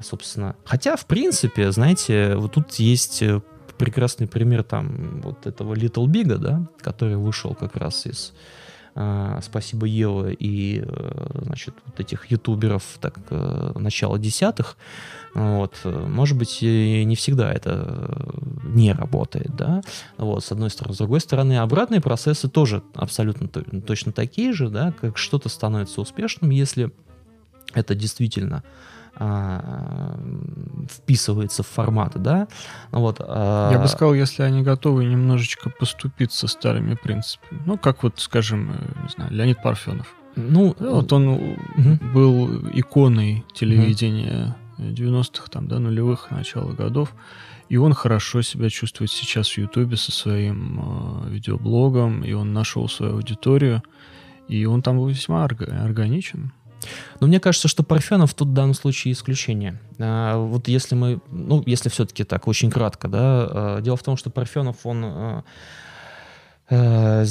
[0.01, 0.55] собственно...
[0.63, 3.41] Хотя, в принципе, знаете, вот тут есть э,
[3.79, 8.33] прекрасный пример там вот этого Little Big, да, который вышел как раз из
[9.41, 14.77] спасибо Ева и uh, значит вот этих ютуберов так uh, начала десятых.
[15.35, 18.27] Вот может быть не всегда это
[18.63, 19.81] не работает да.
[20.17, 20.95] Вот с одной стороны.
[20.95, 26.49] С другой стороны обратные процессы тоже абсолютно точно такие же да как что-то становится успешным
[26.49, 26.91] если
[27.73, 28.98] это действительно а,
[30.89, 32.47] вписывается в формат, да.
[32.91, 33.71] Вот, а...
[33.71, 37.61] Я бы сказал, если они готовы немножечко поступиться старыми принципами.
[37.65, 40.15] Ну, как вот, скажем, э, не знаю, Леонид Парфенов.
[40.35, 41.99] Ну, вот он угу.
[42.13, 44.87] был иконой телевидения угу.
[44.87, 47.13] 90-х, там, да, нулевых, начала годов.
[47.67, 52.89] И он хорошо себя чувствует сейчас в Ютубе со своим э, видеоблогом, и он нашел
[52.89, 53.83] свою аудиторию,
[54.47, 56.51] и он там весьма орг- органичен.
[57.19, 59.79] Но мне кажется, что Парфенов тут в данном случае исключение.
[59.99, 64.17] А, вот если мы, ну, если все-таки так очень кратко, да, а, дело в том,
[64.17, 65.43] что Парфенов, он а,
[66.69, 67.23] а,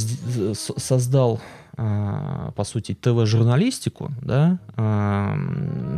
[0.55, 1.41] создал,
[1.77, 5.37] а, по сути, ТВ-журналистику, да, а,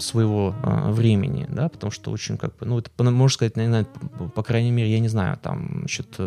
[0.01, 3.85] своего а, времени, да, потому что очень как бы, ну, это, можно сказать, наверное,
[4.35, 6.19] по, крайней мере, я не знаю, там, значит,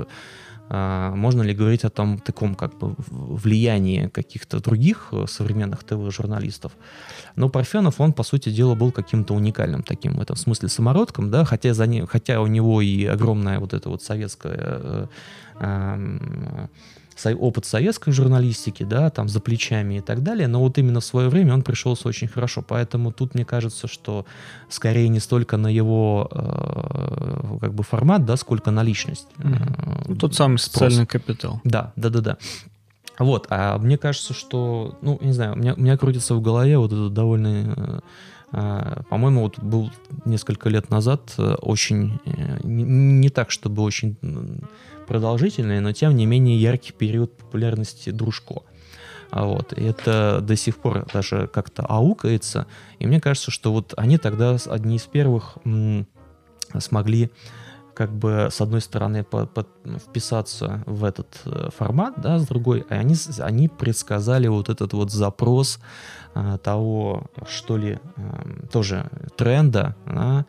[0.69, 6.71] можно ли говорить о том таком как бы влиянии каких-то других э, современных ТВ-журналистов.
[7.35, 11.45] Но Парфенов, он, по сути дела, был каким-то уникальным таким в этом смысле самородком, да,
[11.45, 15.07] хотя, за ним, хотя у него и огромная вот эта вот советская э,
[15.59, 16.69] со-
[17.39, 21.29] опыт советской журналистики, да, там за плечами и так далее, но вот именно в свое
[21.29, 24.25] время он пришелся очень хорошо, поэтому тут мне кажется, что
[24.69, 29.27] скорее не столько на его э, как бы формат, да, сколько на личность.
[29.39, 29.43] Э,
[30.07, 30.73] Ну, тот самый спрос.
[30.73, 31.61] социальный капитал.
[31.63, 32.37] Да, да, да, да.
[33.19, 36.77] Вот, а мне кажется, что, ну, не знаю, у меня, у меня крутится в голове
[36.77, 38.01] вот это довольно,
[38.51, 39.91] э, по-моему, вот был
[40.25, 44.17] несколько лет назад э, очень, э, не, так, чтобы очень
[45.05, 48.63] продолжительный, но тем не менее яркий период популярности Дружко.
[49.31, 52.67] А Вот, и это до сих пор даже как-то аукается.
[52.99, 56.07] И мне кажется, что вот они тогда одни из первых м,
[56.77, 57.31] смогли
[57.95, 62.85] как бы с одной стороны по- по- вписаться в этот э, формат, да, с другой,
[62.89, 65.79] они, они предсказали вот этот вот запрос
[66.63, 70.45] того, что ли, эм, тоже тренда, да,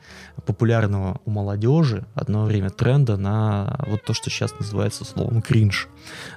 [0.47, 5.89] популярного у молодежи, одно время тренда на вот то, что сейчас называется словом кринж.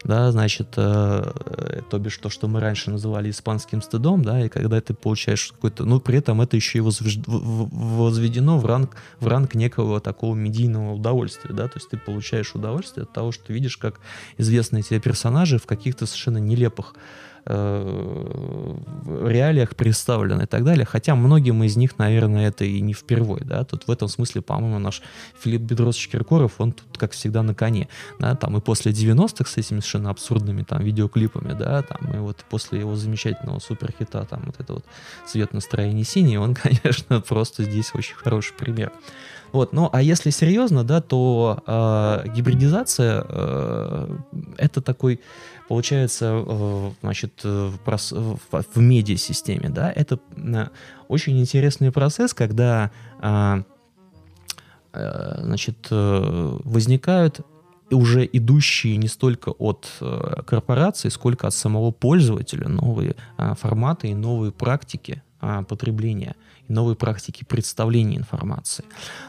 [0.03, 4.49] Да, значит, э, э, то бишь то, что мы раньше называли испанским стыдом, да, и
[4.49, 9.55] когда ты получаешь какой-то, ну, при этом это еще и возведено в ранг, в ранг
[9.55, 13.99] некого такого медийного удовольствия, да, то есть ты получаешь удовольствие от того, что видишь, как
[14.37, 17.26] известные тебе персонажи в каких-то совершенно нелепых э,
[19.27, 20.85] реалиях представлены и так далее.
[20.85, 23.63] Хотя многим из них, наверное, это и не впервой, да.
[23.63, 25.01] Тут в этом смысле, по-моему, наш
[25.39, 27.87] Филипп Бедросович Киркоров, он тут, как всегда, на коне,
[28.19, 32.43] да, там и после 90-х с этими совершенно абсурдными там видеоклипами, да, там и вот
[32.49, 34.85] после его замечательного суперхита, там вот это вот
[35.25, 38.91] цвет настроения синий, он, конечно, просто здесь очень хороший пример.
[39.57, 44.17] Вот, ну а если серьезно, да, то э, гибридизация э,
[44.59, 45.19] это такой,
[45.67, 50.67] получается, э, значит, э, прос- в, в медиасистеме, да, это э,
[51.07, 53.63] очень интересный процесс, когда э,
[54.93, 57.41] э, значит, э, возникают
[57.89, 64.13] уже идущие не столько от э, корпорации, сколько от самого пользователя новые э, форматы и
[64.13, 66.35] новые практики потребления,
[66.67, 68.85] новые практики представления информации.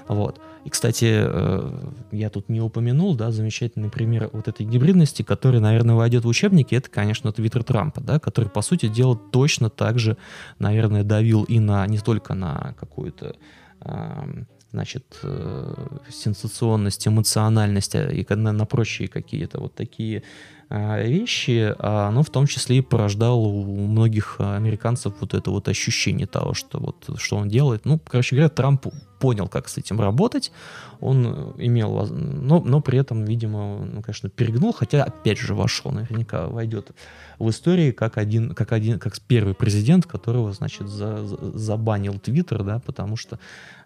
[0.08, 0.40] Вот.
[0.64, 5.94] И, кстати, э, я тут не упомянул, да, замечательный пример вот этой гибридности, который, наверное,
[5.94, 10.16] войдет в учебники, это, конечно, Твиттер Трампа, да, который, по сути дела, точно так же,
[10.58, 13.36] наверное, давил и на, не только на какую-то
[13.80, 20.22] ам, значит, э, сенсационность, эмоциональность а, и на, на прочие какие-то вот такие
[20.70, 26.26] вещи, а оно в том числе и порождало у многих американцев вот это вот ощущение
[26.26, 27.84] того, что вот что он делает.
[27.86, 28.86] Ну, короче говоря, Трамп
[29.18, 30.52] понял, как с этим работать,
[31.00, 35.90] он э, имел, но, но при этом, видимо, ну, конечно, перегнул, хотя, опять же, вошел,
[35.90, 36.92] наверняка войдет
[37.38, 42.62] в истории как один, как один, как первый президент, которого, значит, за- за- забанил Твиттер,
[42.62, 43.38] да, потому что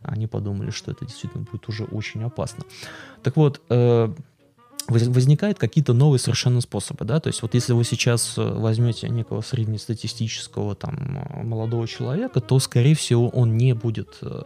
[0.03, 2.65] они подумали, что это действительно будет уже очень опасно.
[3.23, 4.13] Так вот, э,
[4.89, 9.41] возникают какие-то новые совершенно способы, да, то есть вот если вы сейчас э, возьмете некого
[9.41, 14.43] среднестатистического там э, молодого человека, то, скорее всего, он не будет э,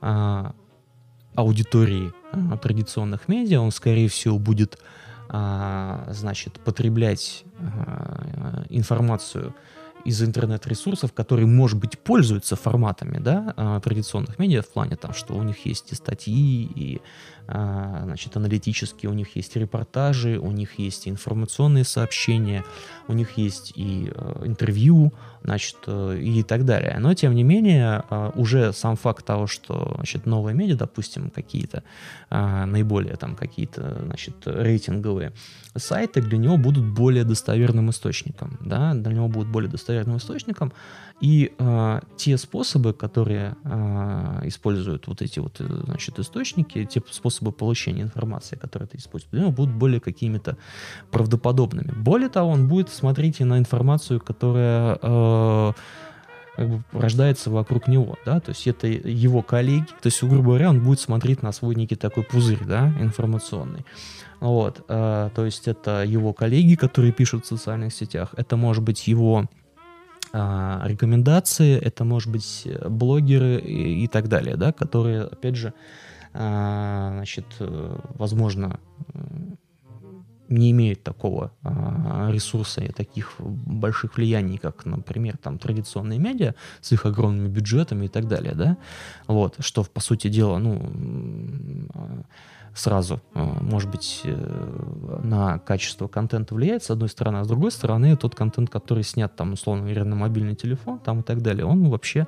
[0.00, 0.54] а,
[1.34, 4.78] аудитории а, традиционных медиа, он, скорее всего, будет,
[5.28, 9.54] а, значит, потреблять а, информацию
[10.04, 15.42] из интернет-ресурсов, которые, может быть, пользуются форматами, да, традиционных медиа в плане там, что у
[15.42, 17.00] них есть и статьи, и,
[17.46, 22.64] значит, аналитические, у них есть репортажи, у них есть информационные сообщения,
[23.08, 26.96] у них есть и э, интервью, значит, э, и так далее.
[26.98, 31.82] Но, тем не менее, э, уже сам факт того, что, значит, новые медиа, допустим, какие-то
[32.30, 35.32] а, наиболее там какие-то, значит, рейтинговые
[35.76, 40.72] сайты для него будут более достоверным источником, да, для него будут более достоверным источником,
[41.20, 41.52] и
[42.16, 48.88] те способы, которые э, используют вот эти вот, значит, источники, те способы получения информации, которые
[48.88, 50.56] ты используешь, для него будут более какими-то
[51.10, 51.92] правдоподобными.
[51.92, 55.72] Более того, он будет смотреть и на информацию, которая э,
[56.56, 60.70] как бы рождается вокруг него, да, то есть это его коллеги, то есть, грубо говоря,
[60.70, 63.84] он будет смотреть на свой некий такой пузырь, да, информационный.
[64.40, 69.06] Вот, э, то есть это его коллеги, которые пишут в социальных сетях, это может быть
[69.08, 69.46] его
[70.36, 75.74] а, рекомендации, это может быть блогеры и, и так далее, да, которые, опять же, а,
[76.34, 78.80] значит, э, возможно,
[80.48, 86.92] не имеют такого а, ресурса и таких больших влияний, как, например, там традиционные медиа с
[86.92, 88.76] их огромными бюджетами и так далее, да,
[89.26, 91.88] вот, что, по сути дела, ну,
[92.74, 97.70] сразу, а, может быть, э, на качество контента влияет, с одной стороны, а с другой
[97.70, 101.64] стороны, тот контент, который снят, там, условно говоря, на мобильный телефон, там и так далее,
[101.64, 102.26] он вообще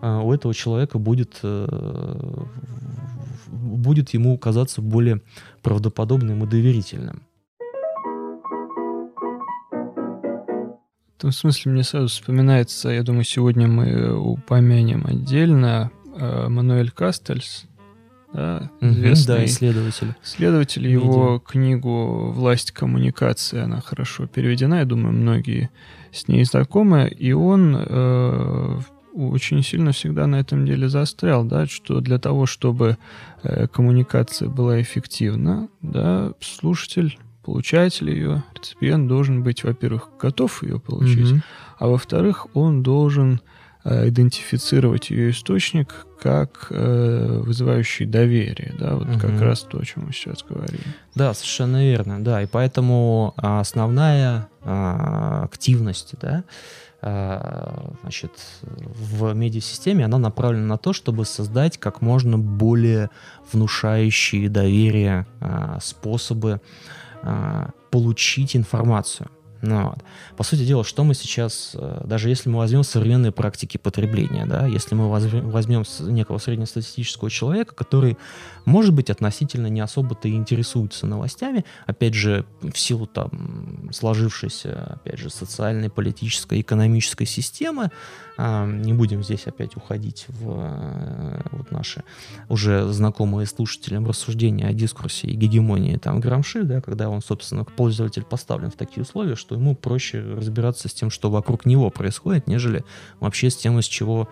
[0.00, 2.44] а, у этого человека будет, э,
[3.54, 5.22] будет ему казаться более
[5.62, 7.22] правдоподобным и доверительным.
[11.16, 17.66] В том смысле мне сразу вспоминается, я думаю, сегодня мы упомянем отдельно э, Мануэль Кастельс,
[18.34, 20.14] да, известный да, исследователь.
[20.22, 25.70] Исследователь, его книгу «Власть коммуникации», она хорошо переведена, я думаю, многие
[26.12, 28.80] с ней знакомы, и он э,
[29.34, 32.96] очень сильно всегда на этом деле застрял, да, что для того, чтобы
[33.42, 41.32] э, коммуникация была эффективна, да, слушатель, получатель ее, реципиент должен быть, во-первых, готов ее получить,
[41.32, 41.42] mm-hmm.
[41.78, 43.40] а во-вторых, он должен
[43.86, 49.20] Э, идентифицировать ее источник как э, вызывающий доверие, да, вот угу.
[49.20, 50.80] как раз то, о чем мы сейчас говорим.
[51.14, 56.44] Да, совершенно верно, да, и поэтому основная а, активность, да,
[57.04, 58.32] значит,
[58.62, 63.10] в медиасистеме, она направлена на то, чтобы создать как можно более
[63.52, 66.60] внушающие доверие а, способы
[67.90, 69.30] получить информацию.
[69.66, 69.98] Ну, вот.
[70.36, 74.66] По сути дела, что мы сейчас, э, даже если мы возьмем современные практики потребления, да,
[74.66, 78.18] если мы возьмем некого среднестатистического человека, который,
[78.66, 85.18] может быть, относительно не особо-то и интересуется новостями, опять же, в силу там сложившейся, опять
[85.18, 87.90] же, социальной, политической, экономической системы,
[88.36, 92.02] не будем здесь опять уходить в э, вот наши
[92.48, 98.24] уже знакомые слушателям рассуждения о дискурсе и гегемонии там Грамши, да, когда он, собственно, пользователь
[98.24, 102.84] поставлен в такие условия, что ему проще разбираться с тем, что вокруг него происходит, нежели
[103.20, 104.28] вообще с тем, из чего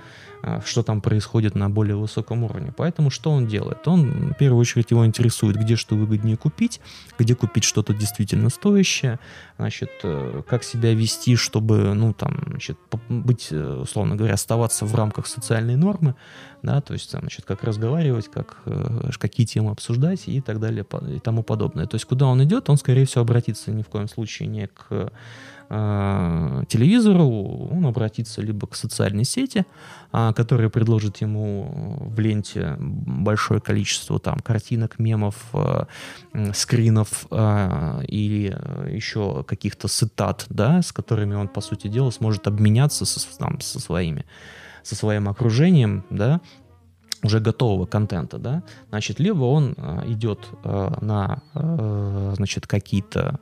[0.64, 2.72] что там происходит на более высоком уровне.
[2.76, 3.86] Поэтому что он делает?
[3.86, 6.80] Он, в первую очередь, его интересует, где что выгоднее купить,
[7.18, 9.18] где купить что-то действительно стоящее,
[9.58, 12.78] значит, э, как себя вести, чтобы, ну, там, значит,
[13.08, 16.14] быть, э, условно говоря, оставаться в рамках социальной нормы,
[16.62, 20.84] да, то есть, там, значит, как разговаривать, как, э, какие темы обсуждать и так далее
[21.08, 21.86] и тому подобное.
[21.86, 25.12] То есть, куда он идет, он, скорее всего, обратится ни в коем случае не к
[25.72, 29.64] э, телевизору, он обратится либо к социальной сети,
[30.12, 35.84] э, которая предложит ему в ленте большое количество там картинок, мемов, э,
[36.52, 38.56] скринов э, или
[38.94, 43.80] еще каких-то цитат, да, с которыми он, по сути дела, сможет обменяться со, там, со
[43.80, 44.24] своими
[44.82, 46.40] со своим окружением, да,
[47.22, 49.74] уже готового контента, да, значит, либо он
[50.06, 51.40] идет на,
[52.34, 53.38] значит, какие-то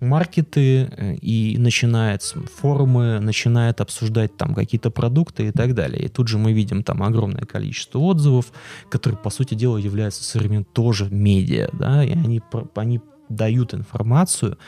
[0.00, 6.04] маркеты э, и начинает форумы, начинает обсуждать там какие-то продукты и так далее.
[6.04, 8.52] И тут же мы видим там огромное количество отзывов,
[8.90, 12.40] которые, по сути дела, являются современным тоже медиа, да, и они,
[12.74, 14.58] они дают информацию,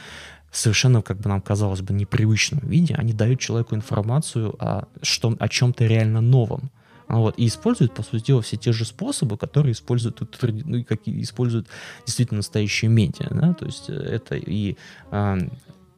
[0.51, 5.49] совершенно, как бы нам казалось бы, непривычном виде, они дают человеку информацию о, что, о
[5.49, 6.71] чем-то реально новом.
[7.11, 11.67] Вот, и используют, по сути дела, все те же способы, которые используют, ну, какие используют
[12.07, 13.29] действительно настоящие медиа.
[13.31, 13.53] Да?
[13.53, 14.77] То есть э, это и
[15.11, 15.39] э,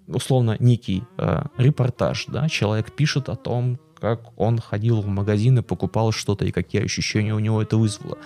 [0.08, 6.12] условно некий э, репортаж, да, человек пишет о том, как он ходил в магазины, покупал
[6.12, 8.18] что-то и какие ощущения у него это вызвало.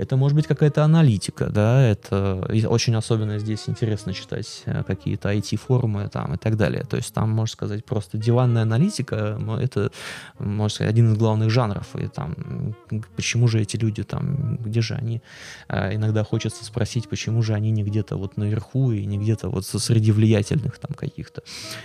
[0.00, 6.08] Это может быть какая-то аналитика, да, это очень особенно здесь интересно читать э, какие-то IT-форумы
[6.08, 6.84] там и так далее.
[6.84, 9.92] То есть там, можно сказать, просто диванная аналитика, это,
[10.38, 11.94] можно сказать, один из главных жанров.
[11.96, 12.74] И там,
[13.14, 15.20] почему же эти люди там, где же они?
[15.68, 19.66] А иногда хочется спросить, почему же они не где-то вот наверху и не где-то вот
[19.66, 21.42] среди влиятельных там каких-то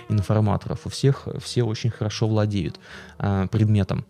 [0.07, 0.85] информаторов.
[0.85, 2.79] У всех все очень хорошо владеют
[3.17, 4.05] а, предметом.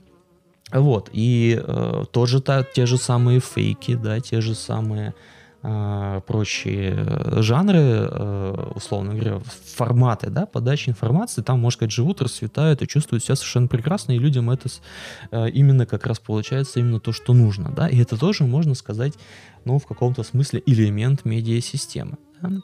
[0.72, 5.14] Вот, и э, тоже та, те же самые фейки, да, те же самые
[5.62, 9.42] э, прочие э, жанры, э, условно говоря,
[9.76, 14.20] форматы, да, подачи информации, там, можно сказать, живут, расцветают и чувствуют себя совершенно прекрасно, и
[14.20, 14.68] людям это
[15.30, 19.14] э, именно как раз получается именно то, что нужно, да, и это тоже, можно сказать,
[19.66, 22.18] ну, в каком-то смысле элемент медиасистемы.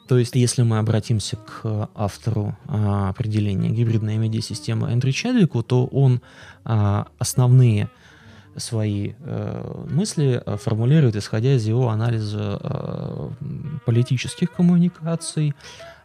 [0.06, 6.20] То есть, если мы обратимся к автору а, определения гибридная медиасистема Эндрю Чадвику, то он
[6.64, 7.90] а, основные
[8.54, 13.30] свои э, мысли э, формулирует, исходя из его анализа э,
[13.86, 15.54] политических коммуникаций,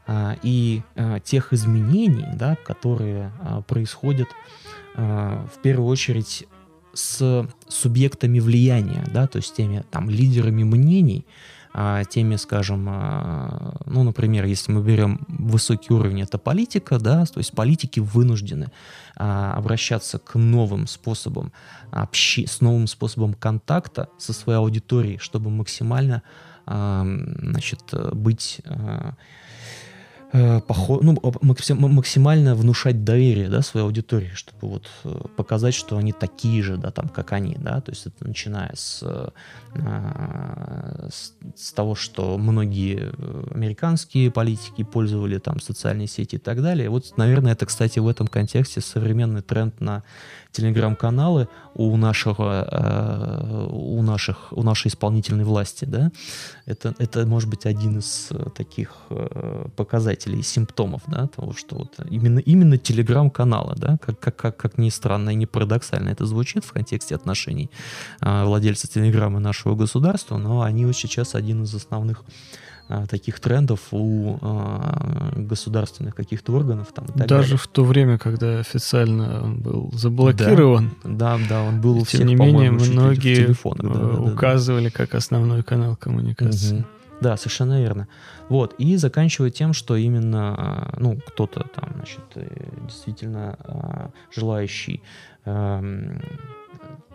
[0.09, 4.29] а, и а, тех изменений, да, которые а, происходят
[4.95, 6.47] а, в первую очередь
[6.93, 11.25] с субъектами влияния, да, то есть теми там лидерами мнений,
[11.79, 17.37] а, теми, скажем, а, ну, например, если мы берем высокий уровень, это политика, да, то
[17.37, 18.71] есть политики вынуждены
[19.15, 21.51] а, обращаться к новым способам
[21.91, 26.23] общи, с новым способом контакта со своей аудиторией, чтобы максимально,
[26.65, 29.13] значит, быть а,
[30.33, 35.97] э, похо- ну, максим- максимально внушать доверие да, своей аудитории, чтобы вот э, показать, что
[35.97, 39.29] они такие же, да, там, как они, да, то есть это начиная с, э,
[41.09, 43.11] с, с того, что многие
[43.53, 46.89] американские политики пользовали там социальные сети и так далее.
[46.89, 50.03] Вот, наверное, это, кстати, в этом контексте современный тренд на
[50.57, 56.11] телеграм-каналы у нашего, э, у наших, у нашей исполнительной власти, да,
[56.65, 61.99] это, это может быть один из э, таких э, показателей, симптомов, да, того, что вот
[62.09, 66.65] именно, именно телеграм-каналы, да, как, как, как, как ни странно и не парадоксально это звучит
[66.65, 67.69] в контексте отношений
[68.21, 72.23] владельца телеграма нашего государства, но они вот сейчас один из основных
[73.09, 76.87] таких трендов у а, государственных каких-то органов.
[76.93, 77.57] Там, Даже далее.
[77.57, 80.91] в то время, когда официально он был заблокирован.
[81.03, 85.15] Да, да, да он был у всех, Тем не менее, многие да, да, указывали как
[85.15, 86.79] основной канал коммуникации.
[86.79, 86.85] Угу.
[87.19, 88.07] Да, совершенно верно.
[88.47, 92.47] Вот, и заканчивая тем, что именно, ну, кто-то там, значит, э,
[92.85, 95.01] действительно желающий
[95.45, 96.21] эм,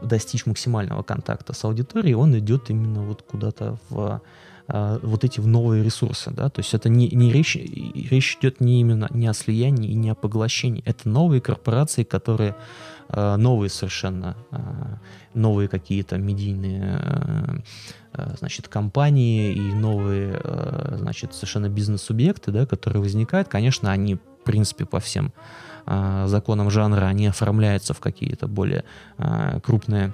[0.03, 4.20] достичь максимального контакта с аудиторией, он идет именно вот куда-то в
[4.68, 8.80] а, вот эти новые ресурсы, да, то есть это не, не речь, речь идет не
[8.80, 12.55] именно не о слиянии и не о поглощении, это новые корпорации, которые
[13.09, 14.98] а, новые совершенно, а,
[15.34, 17.62] новые какие-то медийные
[18.38, 20.38] значит, компании и новые,
[20.98, 25.32] значит, совершенно бизнес-субъекты, да, которые возникают, конечно, они, в принципе, по всем
[25.87, 28.85] законам жанра, они оформляются в какие-то более
[29.62, 30.12] крупные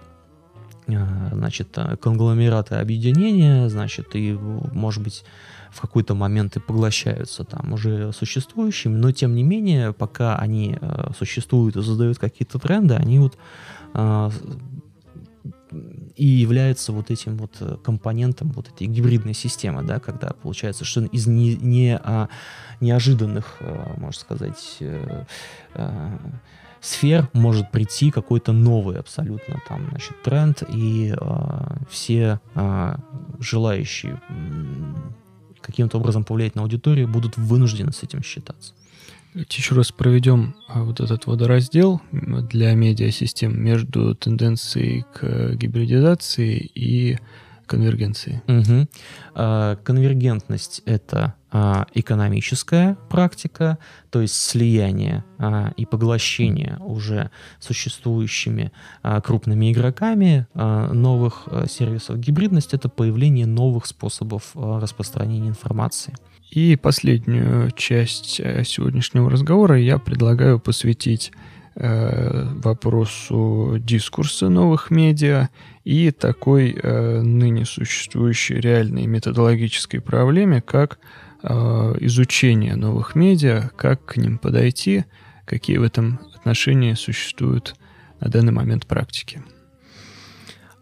[0.89, 5.25] Э, значит, э, конгломераты объединения, значит, и, может быть,
[5.71, 11.11] в какой-то момент и поглощаются там уже существующими, но тем не менее, пока они э,
[11.17, 13.37] существуют и создают какие-то тренды, они вот
[13.93, 14.31] э,
[16.17, 21.27] и являются вот этим вот компонентом вот этой гибридной системы, да, когда получается, что из
[21.27, 22.31] не, не а,
[22.81, 23.59] неожиданных,
[23.97, 25.25] можно сказать, э,
[25.75, 26.19] э,
[26.81, 32.97] сфер может прийти какой-то новый абсолютно там, значит, тренд, и э, все э,
[33.41, 34.21] желающие
[35.61, 38.75] каким-то образом повлиять на аудиторию будут вынуждены с этим считаться.
[39.35, 47.19] Еще раз проведем вот этот водораздел для медиасистем между тенденцией к гибридизации и
[47.69, 48.43] конвергенции.
[48.49, 48.89] Угу.
[49.85, 53.79] Конвергентность— это а, экономическая практика,
[54.11, 58.71] то есть слияние а, и поглощение уже существующими
[59.03, 62.19] а, крупными игроками новых сервисов.
[62.19, 66.15] Гибридность— это появление новых способов распространения информации.
[66.51, 71.31] И последнюю часть э, сегодняшнего разговора я предлагаю посвятить
[71.77, 75.51] э, вопросу дискурса новых медиа
[75.89, 80.99] и такой э, ныне существующей реальной методологической проблеме, как
[81.43, 85.05] Э, изучения новых медиа, как к ним подойти,
[85.45, 87.77] какие в этом отношении существуют
[88.19, 89.43] на данный момент практики.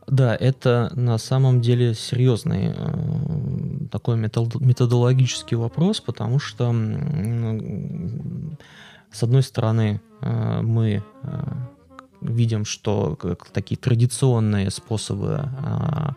[0.07, 7.61] Да, это на самом деле серьезный э, такой методологический вопрос, потому что, э,
[9.12, 11.52] с одной стороны, э, мы э,
[12.20, 16.10] видим, что как, такие традиционные способы э,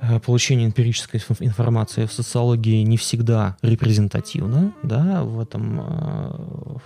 [0.00, 6.76] Э, получение эмпирической информации в социологии не всегда репрезентативно да, в, этом, э,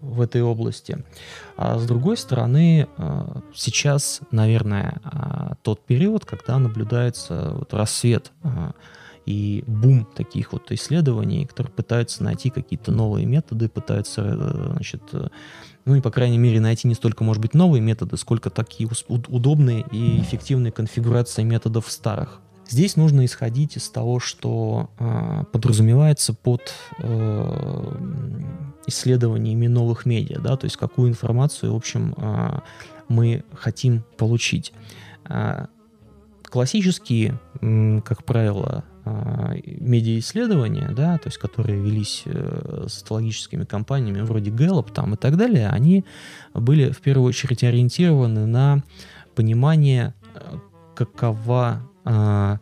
[0.00, 1.04] в этой области.
[1.56, 5.00] А с другой стороны, э, сейчас, наверное,
[5.62, 8.30] тот период, когда наблюдается вот рассвет
[9.26, 14.36] и бум таких вот исследований, которые пытаются найти какие-то новые методы, пытаются,
[14.72, 15.02] значит,
[15.84, 19.84] ну и, по крайней мере, найти не столько, может быть, новые методы, сколько такие удобные
[19.90, 22.40] и эффективные конфигурации методов старых.
[22.68, 27.96] Здесь нужно исходить из того, что э, подразумевается под э,
[28.86, 32.60] исследованиями новых медиа, да, то есть какую информацию, в общем, э,
[33.08, 34.72] мы хотим получить.
[35.28, 35.66] Э,
[36.44, 44.92] классические, э, как правило, медиа-исследования, да, то есть которые велись э, социологическими компаниями вроде Gallup
[44.92, 46.04] там и так далее, они
[46.54, 48.82] были в первую очередь ориентированы на
[49.34, 50.14] понимание,
[50.94, 52.58] какова а,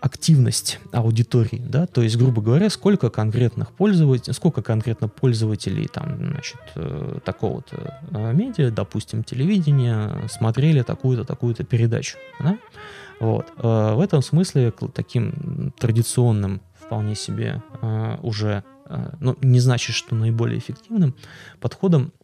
[0.00, 6.60] активность аудитории, да, то есть, грубо говоря, сколько конкретных пользователей, сколько конкретно пользователей там, значит,
[6.74, 12.58] э, такого-то э, медиа, допустим, телевидения, смотрели такую-то, такую-то передачу, да?
[13.22, 13.52] Вот.
[13.56, 17.62] Э, в этом смысле таким традиционным вполне себе
[18.22, 18.64] уже,
[19.20, 21.14] ну, не значит, что наиболее эффективным
[21.60, 22.21] подходом э,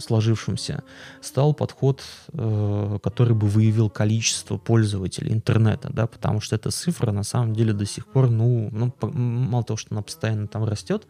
[0.00, 0.82] сложившимся
[1.20, 2.02] стал подход,
[2.32, 7.72] э, который бы выявил количество пользователей интернета, да, потому что эта цифра на самом деле
[7.72, 11.06] до сих пор, ну, ну мало того, что она постоянно там растет,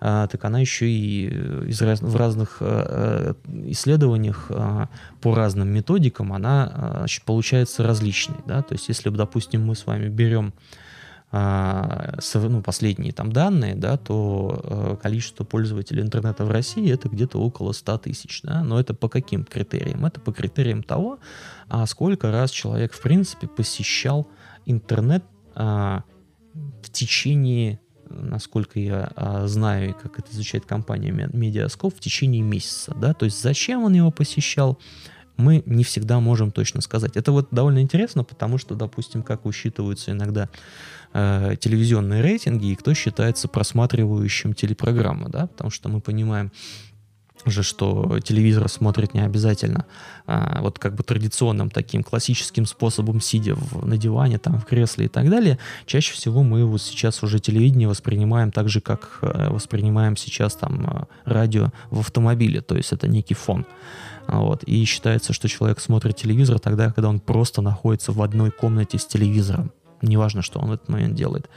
[0.00, 1.26] а, так она еще и
[1.68, 3.34] из раз, в разных э,
[3.66, 4.88] исследованиях а,
[5.20, 10.52] по разным методикам она получается различной, да, то есть если, допустим, мы с вами берем
[10.56, 10.91] а,
[11.32, 17.72] ну, последние там данные, да, то э, количество пользователей интернета в России это где-то около
[17.72, 18.42] 100 тысяч.
[18.42, 18.62] Да?
[18.62, 20.04] Но это по каким критериям?
[20.04, 21.18] Это по критериям того,
[21.68, 24.28] а сколько раз человек, в принципе, посещал
[24.66, 25.24] интернет
[25.54, 26.04] а,
[26.54, 27.80] в течение
[28.10, 33.24] насколько я а, знаю и как это изучает компания Медиаскоп, в течение месяца, да, то
[33.24, 34.78] есть зачем он его посещал,
[35.36, 37.16] мы не всегда можем точно сказать.
[37.16, 40.50] Это вот довольно интересно, потому что, допустим, как высчитываются иногда
[41.12, 46.50] э, телевизионные рейтинги и кто считается просматривающим телепрограммы, да, потому что мы понимаем,
[47.50, 49.86] же, что телевизор смотрит не обязательно
[50.26, 55.06] а, вот как бы традиционным таким классическим способом, сидя в, на диване, там, в кресле
[55.06, 59.48] и так далее, чаще всего мы вот сейчас уже телевидение воспринимаем так же, как э,
[59.50, 63.66] воспринимаем сейчас там э, радио в автомобиле, то есть это некий фон.
[64.28, 64.62] Вот.
[64.64, 69.06] И считается, что человек смотрит телевизор тогда, когда он просто находится в одной комнате с
[69.06, 69.72] телевизором
[70.02, 71.48] неважно, что он в этот момент делает.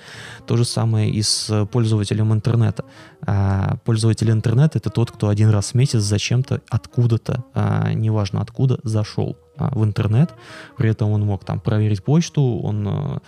[0.46, 2.86] То же самое и с пользователем интернета.
[3.28, 8.80] А, пользователь интернета— это тот, кто один раз в месяц зачем-то откуда-то, а, неважно откуда,
[8.84, 10.34] зашел а, в интернет,
[10.78, 13.20] при этом он мог там проверить почту, он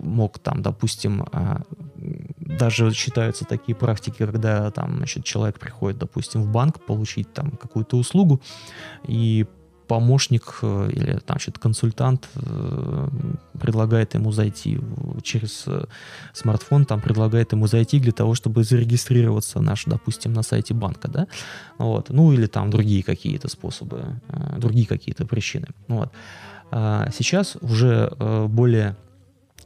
[0.00, 1.26] мог там, допустим,
[2.38, 7.96] даже считаются такие практики, когда там, значит, человек приходит, допустим, в банк получить там какую-то
[7.96, 8.40] услугу,
[9.06, 9.46] и
[9.88, 13.08] помощник э, или там значит, консультант э,
[13.60, 14.78] предлагает ему зайти
[15.22, 15.84] через э,
[16.32, 21.26] смартфон, там предлагает ему зайти для того, чтобы зарегистрироваться наш, допустим, на сайте банка, да,
[21.78, 24.20] вот, ну или там другие какие-то способы,
[24.58, 26.12] другие какие-то причины, вот.
[26.70, 28.10] А сейчас уже
[28.48, 28.94] более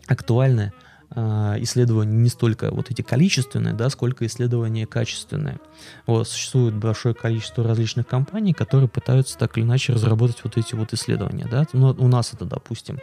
[0.06, 0.72] актуальны
[1.14, 5.58] исследования не столько вот эти количественные, да, сколько исследования качественные.
[6.06, 10.92] Вот, существует большое количество различных компаний, которые пытаются так или иначе разработать вот эти вот
[10.92, 11.46] исследования.
[11.50, 11.66] Да?
[11.72, 12.98] Ну, у нас это, допустим,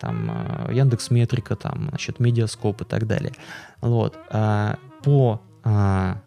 [0.00, 3.34] там а, Яндекс Метрика, там, значит, Медиаскоп и так далее.
[3.80, 4.16] Вот.
[4.30, 6.20] А по а,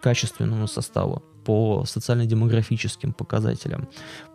[0.00, 3.88] качественному составу по социально-демографическим показателям,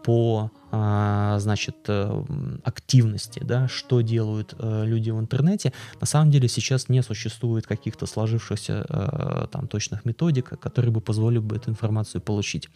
[0.03, 2.23] по, а, значит, э,
[2.63, 5.71] активности, да, что делают э, люди в интернете.
[6.01, 11.39] На самом деле сейчас не существует каких-то сложившихся э, там точных методик, которые бы позволили
[11.39, 12.69] бы эту информацию получить.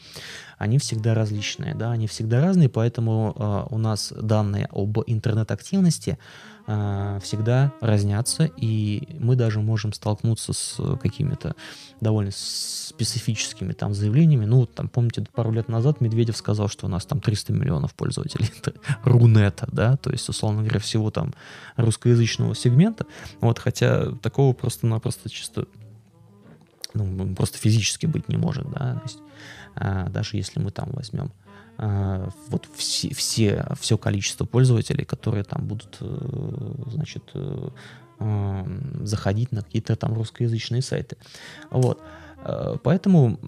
[0.60, 6.18] Они всегда различные, да, они всегда разные, поэтому у нас данные об интернет-активности
[6.70, 11.56] а, всегда разнятся, и мы даже можем столкнуться с какими-то
[12.02, 14.44] довольно специфическими там заявлениями.
[14.44, 18.52] Ну, там, помните, пару лет назад Медведев сказал, что у нас там 300 миллионов пользователей
[19.04, 21.34] Рунета, да, то есть, условно говоря, всего там
[21.78, 23.06] русскоязычного сегмента.
[23.40, 25.68] Вот, хотя такого просто-напросто чисто
[26.94, 29.20] ну, просто физически быть не может, да, то есть,
[29.76, 31.32] а, даже если мы там возьмем
[31.80, 37.70] а, вот все, все, все количество пользователей, которые там будут, э, значит, э,
[39.02, 41.18] заходить на какие-то там русскоязычные сайты.
[41.70, 42.02] Вот.
[42.44, 43.40] Э, поэтому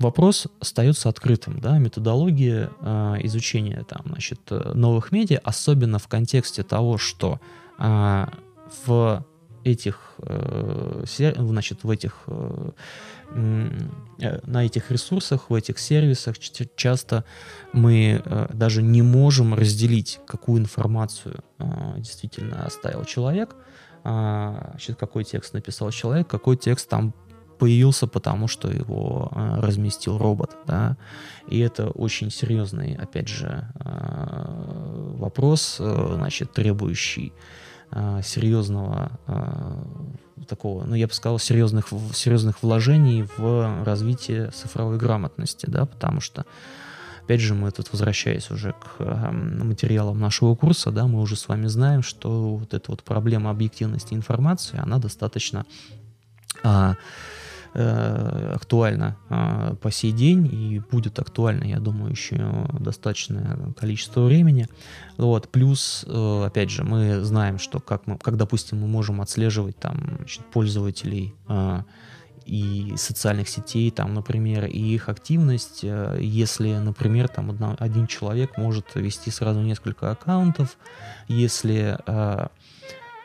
[0.00, 2.70] вопрос остается открытым, да, методология
[3.22, 7.40] изучения там, значит, новых медиа, особенно в контексте того, что
[7.78, 9.24] в
[9.64, 9.98] этих,
[11.36, 12.28] значит, в этих
[14.20, 16.36] Э, на этих ресурсах, в этих сервисах
[16.76, 17.24] часто
[17.72, 21.64] мы э, даже не можем разделить, какую информацию э,
[21.96, 23.56] действительно оставил человек,
[24.06, 27.14] а, какой текст написал человек, какой текст там
[27.58, 30.98] появился, потому что его разместил робот, да,
[31.48, 37.32] и это очень серьезный, опять же, вопрос, значит, требующий
[38.22, 39.18] серьезного
[40.44, 46.44] такого, ну, я бы сказал, серьезных, серьезных вложений в развитие цифровой грамотности, да, потому что,
[47.22, 51.48] опять же, мы тут, возвращаясь уже к э, материалам нашего курса, да, мы уже с
[51.48, 55.64] вами знаем, что вот эта вот проблема объективности информации, она достаточно
[56.62, 56.96] а,
[57.74, 64.68] э, актуально э, по сей день и будет актуально, я думаю, еще достаточное количество времени.
[65.16, 65.48] Вот.
[65.48, 70.16] Плюс, э, опять же, мы знаем, что как, мы, как допустим, мы можем отслеживать там,
[70.18, 71.34] значит, пользователей
[72.46, 78.94] и социальных сетей, там, например, и их активность, если, например, там одна, один человек может
[78.96, 80.76] вести сразу несколько аккаунтов,
[81.26, 82.48] если э,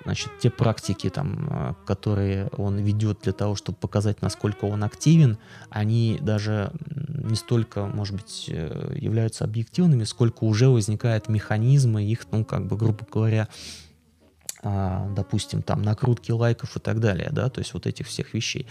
[0.04, 5.38] значит, те практики, там, э, которые он ведет для того, чтобы показать, насколько он активен,
[5.70, 6.72] они даже
[7.08, 13.06] не столько, может быть, являются объективными, сколько уже возникают механизмы их, ну, как бы, грубо
[13.12, 13.47] говоря,
[14.62, 18.68] а, допустим, там накрутки лайков и так далее, да, то есть вот этих всех вещей.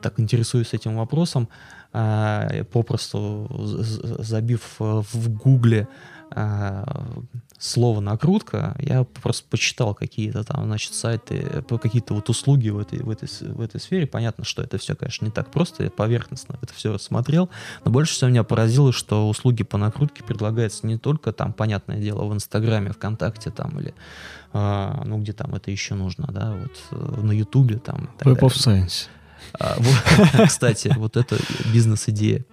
[0.00, 1.48] Так интересуюсь этим вопросом,
[1.92, 5.88] а, попросту забив в гугле
[6.30, 7.04] а,
[7.60, 13.10] слово накрутка, я просто почитал какие-то там, значит, сайты, какие-то вот услуги в этой, в,
[13.10, 14.06] этой, в этой сфере.
[14.06, 17.50] Понятно, что это все, конечно, не так просто, я поверхностно это все рассмотрел,
[17.84, 22.24] но больше всего меня поразило, что услуги по накрутке предлагаются не только там, понятное дело,
[22.24, 23.94] в Инстаграме, ВКонтакте там или
[24.52, 28.08] а, ну, где там это еще нужно, да, вот э, на Ютубе там.
[28.20, 29.08] Web of Science.
[29.58, 29.76] А,
[30.46, 31.38] кстати, вот это
[31.72, 32.44] бизнес-идея,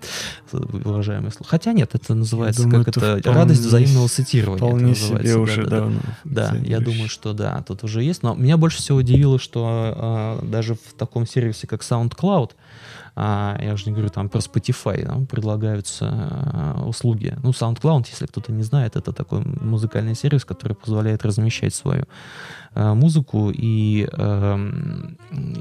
[0.52, 1.48] уважаемый слух.
[1.48, 4.58] Хотя нет, это называется как это, радость взаимного цитирования.
[4.58, 6.00] Вполне себе уже да, давно.
[6.24, 8.24] Да, я думаю, что да, тут уже есть.
[8.24, 12.52] Но меня больше всего удивило, что а, даже в таком сервисе, как SoundCloud,
[13.18, 17.36] я уже не говорю там про Spotify, там предлагаются а, услуги.
[17.42, 22.06] Ну, SoundCloud, если кто-то не знает, это такой музыкальный сервис, который позволяет размещать свою
[22.76, 24.58] а, музыку, и а,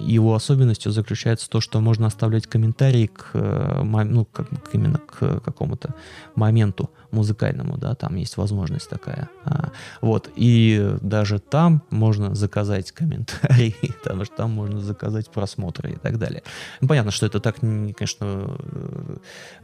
[0.02, 5.94] его особенностью заключается то, что можно оставлять комментарии к, а, ну, как, именно к какому-то
[6.34, 9.28] моменту музыкальному, да, там есть возможность такая.
[9.44, 15.96] А, вот, и даже там можно заказать комментарии, потому что там можно заказать просмотры и
[15.96, 16.42] так далее.
[16.80, 18.56] Ну, понятно, что это так, конечно,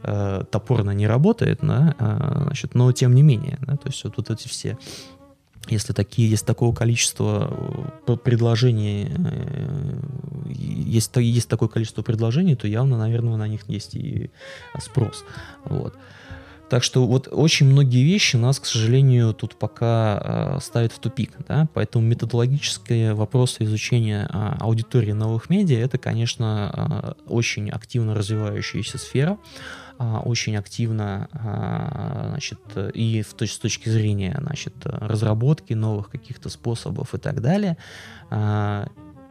[0.03, 4.17] э, топорно не работает, да, а, значит, но тем не менее, да, то есть вот,
[4.17, 4.77] вот эти все
[5.69, 7.49] если такие, есть такого количества
[8.07, 9.99] э, предложений, э,
[10.49, 14.29] есть, есть такое количество предложений, то явно, наверное, на них есть и
[14.79, 15.23] спрос.
[15.63, 15.95] Вот.
[16.69, 21.31] Так что вот очень многие вещи нас, к сожалению, тут пока э, ставят в тупик.
[21.47, 21.67] Да?
[21.73, 29.37] Поэтому методологические вопросы изучения э, аудитории новых медиа это, конечно, э, очень активно развивающаяся сфера
[29.99, 31.29] очень активно
[32.29, 32.59] значит,
[32.95, 37.77] и в, с точки зрения значит, разработки новых каких-то способов и так далее,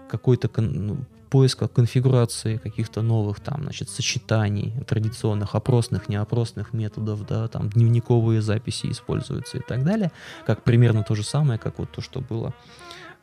[0.08, 7.70] какой-то ну, поиска конфигурации каких-то новых там, значит, сочетаний традиционных опросных, неопросных методов, да, там
[7.70, 10.12] дневниковые записи используются и так далее,
[10.44, 12.52] как примерно то же самое, как вот то, что было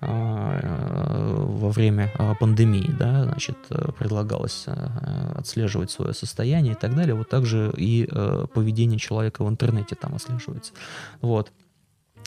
[0.02, 3.58] а, во время а, пандемии, да, значит,
[4.00, 8.10] предлагалось а, отслеживать свое состояние и так далее, вот также и
[8.56, 10.74] поведение человека в интернете там отслеживается.
[11.22, 11.52] Вот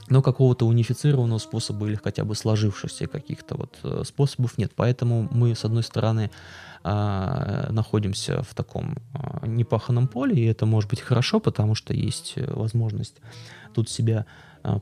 [0.08, 4.72] но какого-то унифицированного способа или хотя бы сложившихся каких-то вот э, способов нет.
[4.74, 6.30] Поэтому мы, с одной стороны,
[6.84, 12.34] а, находимся в таком а, непаханном поле, и это может быть хорошо, потому что есть
[12.36, 13.16] э, возможность
[13.72, 14.26] тут себя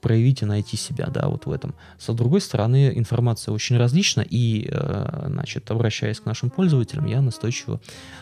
[0.03, 1.75] проявить и найти себя, да, вот в этом.
[1.99, 7.81] С другой стороны, информация очень различна, и, э, значит, обращаясь к нашим пользователям, я настойчиво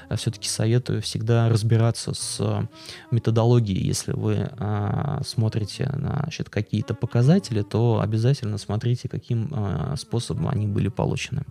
[0.08, 2.68] э, все-таки советую всегда разбираться с
[3.10, 3.86] методологией.
[3.86, 10.66] Если вы а, смотрите на значит, какие-то показатели, то обязательно смотрите, каким а, способом они
[10.66, 11.44] были получены.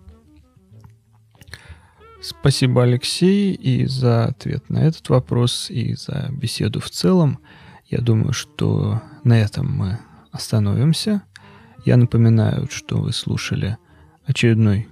[2.21, 7.39] Спасибо, Алексей, и за ответ на этот вопрос, и за беседу в целом.
[7.89, 9.99] Я думаю, что на этом мы
[10.31, 11.23] остановимся.
[11.85, 13.77] Я напоминаю, что вы слушали
[14.25, 14.89] очередной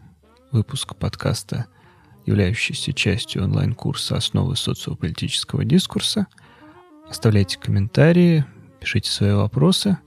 [0.51, 1.65] выпуск подкаста,
[2.25, 6.27] являющийся частью онлайн-курса «Основы социополитического дискурса».
[7.09, 8.45] Оставляйте комментарии,
[8.79, 9.97] пишите свои вопросы.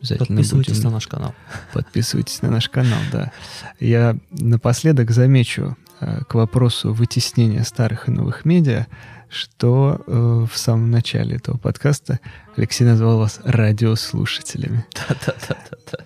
[0.00, 0.84] Подписывайтесь будем...
[0.84, 1.34] на наш канал.
[1.72, 3.32] Подписывайтесь на наш канал, да.
[3.80, 8.86] Я напоследок замечу к вопросу вытеснения старых и новых медиа,
[9.28, 12.20] что э, в самом начале этого подкаста
[12.56, 14.84] Алексей назвал вас радиослушателями.
[15.08, 16.04] Да-да-да-да.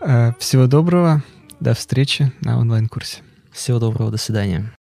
[0.00, 1.22] Э, всего доброго,
[1.60, 3.22] до встречи на онлайн-курсе.
[3.52, 4.72] Всего доброго, до свидания.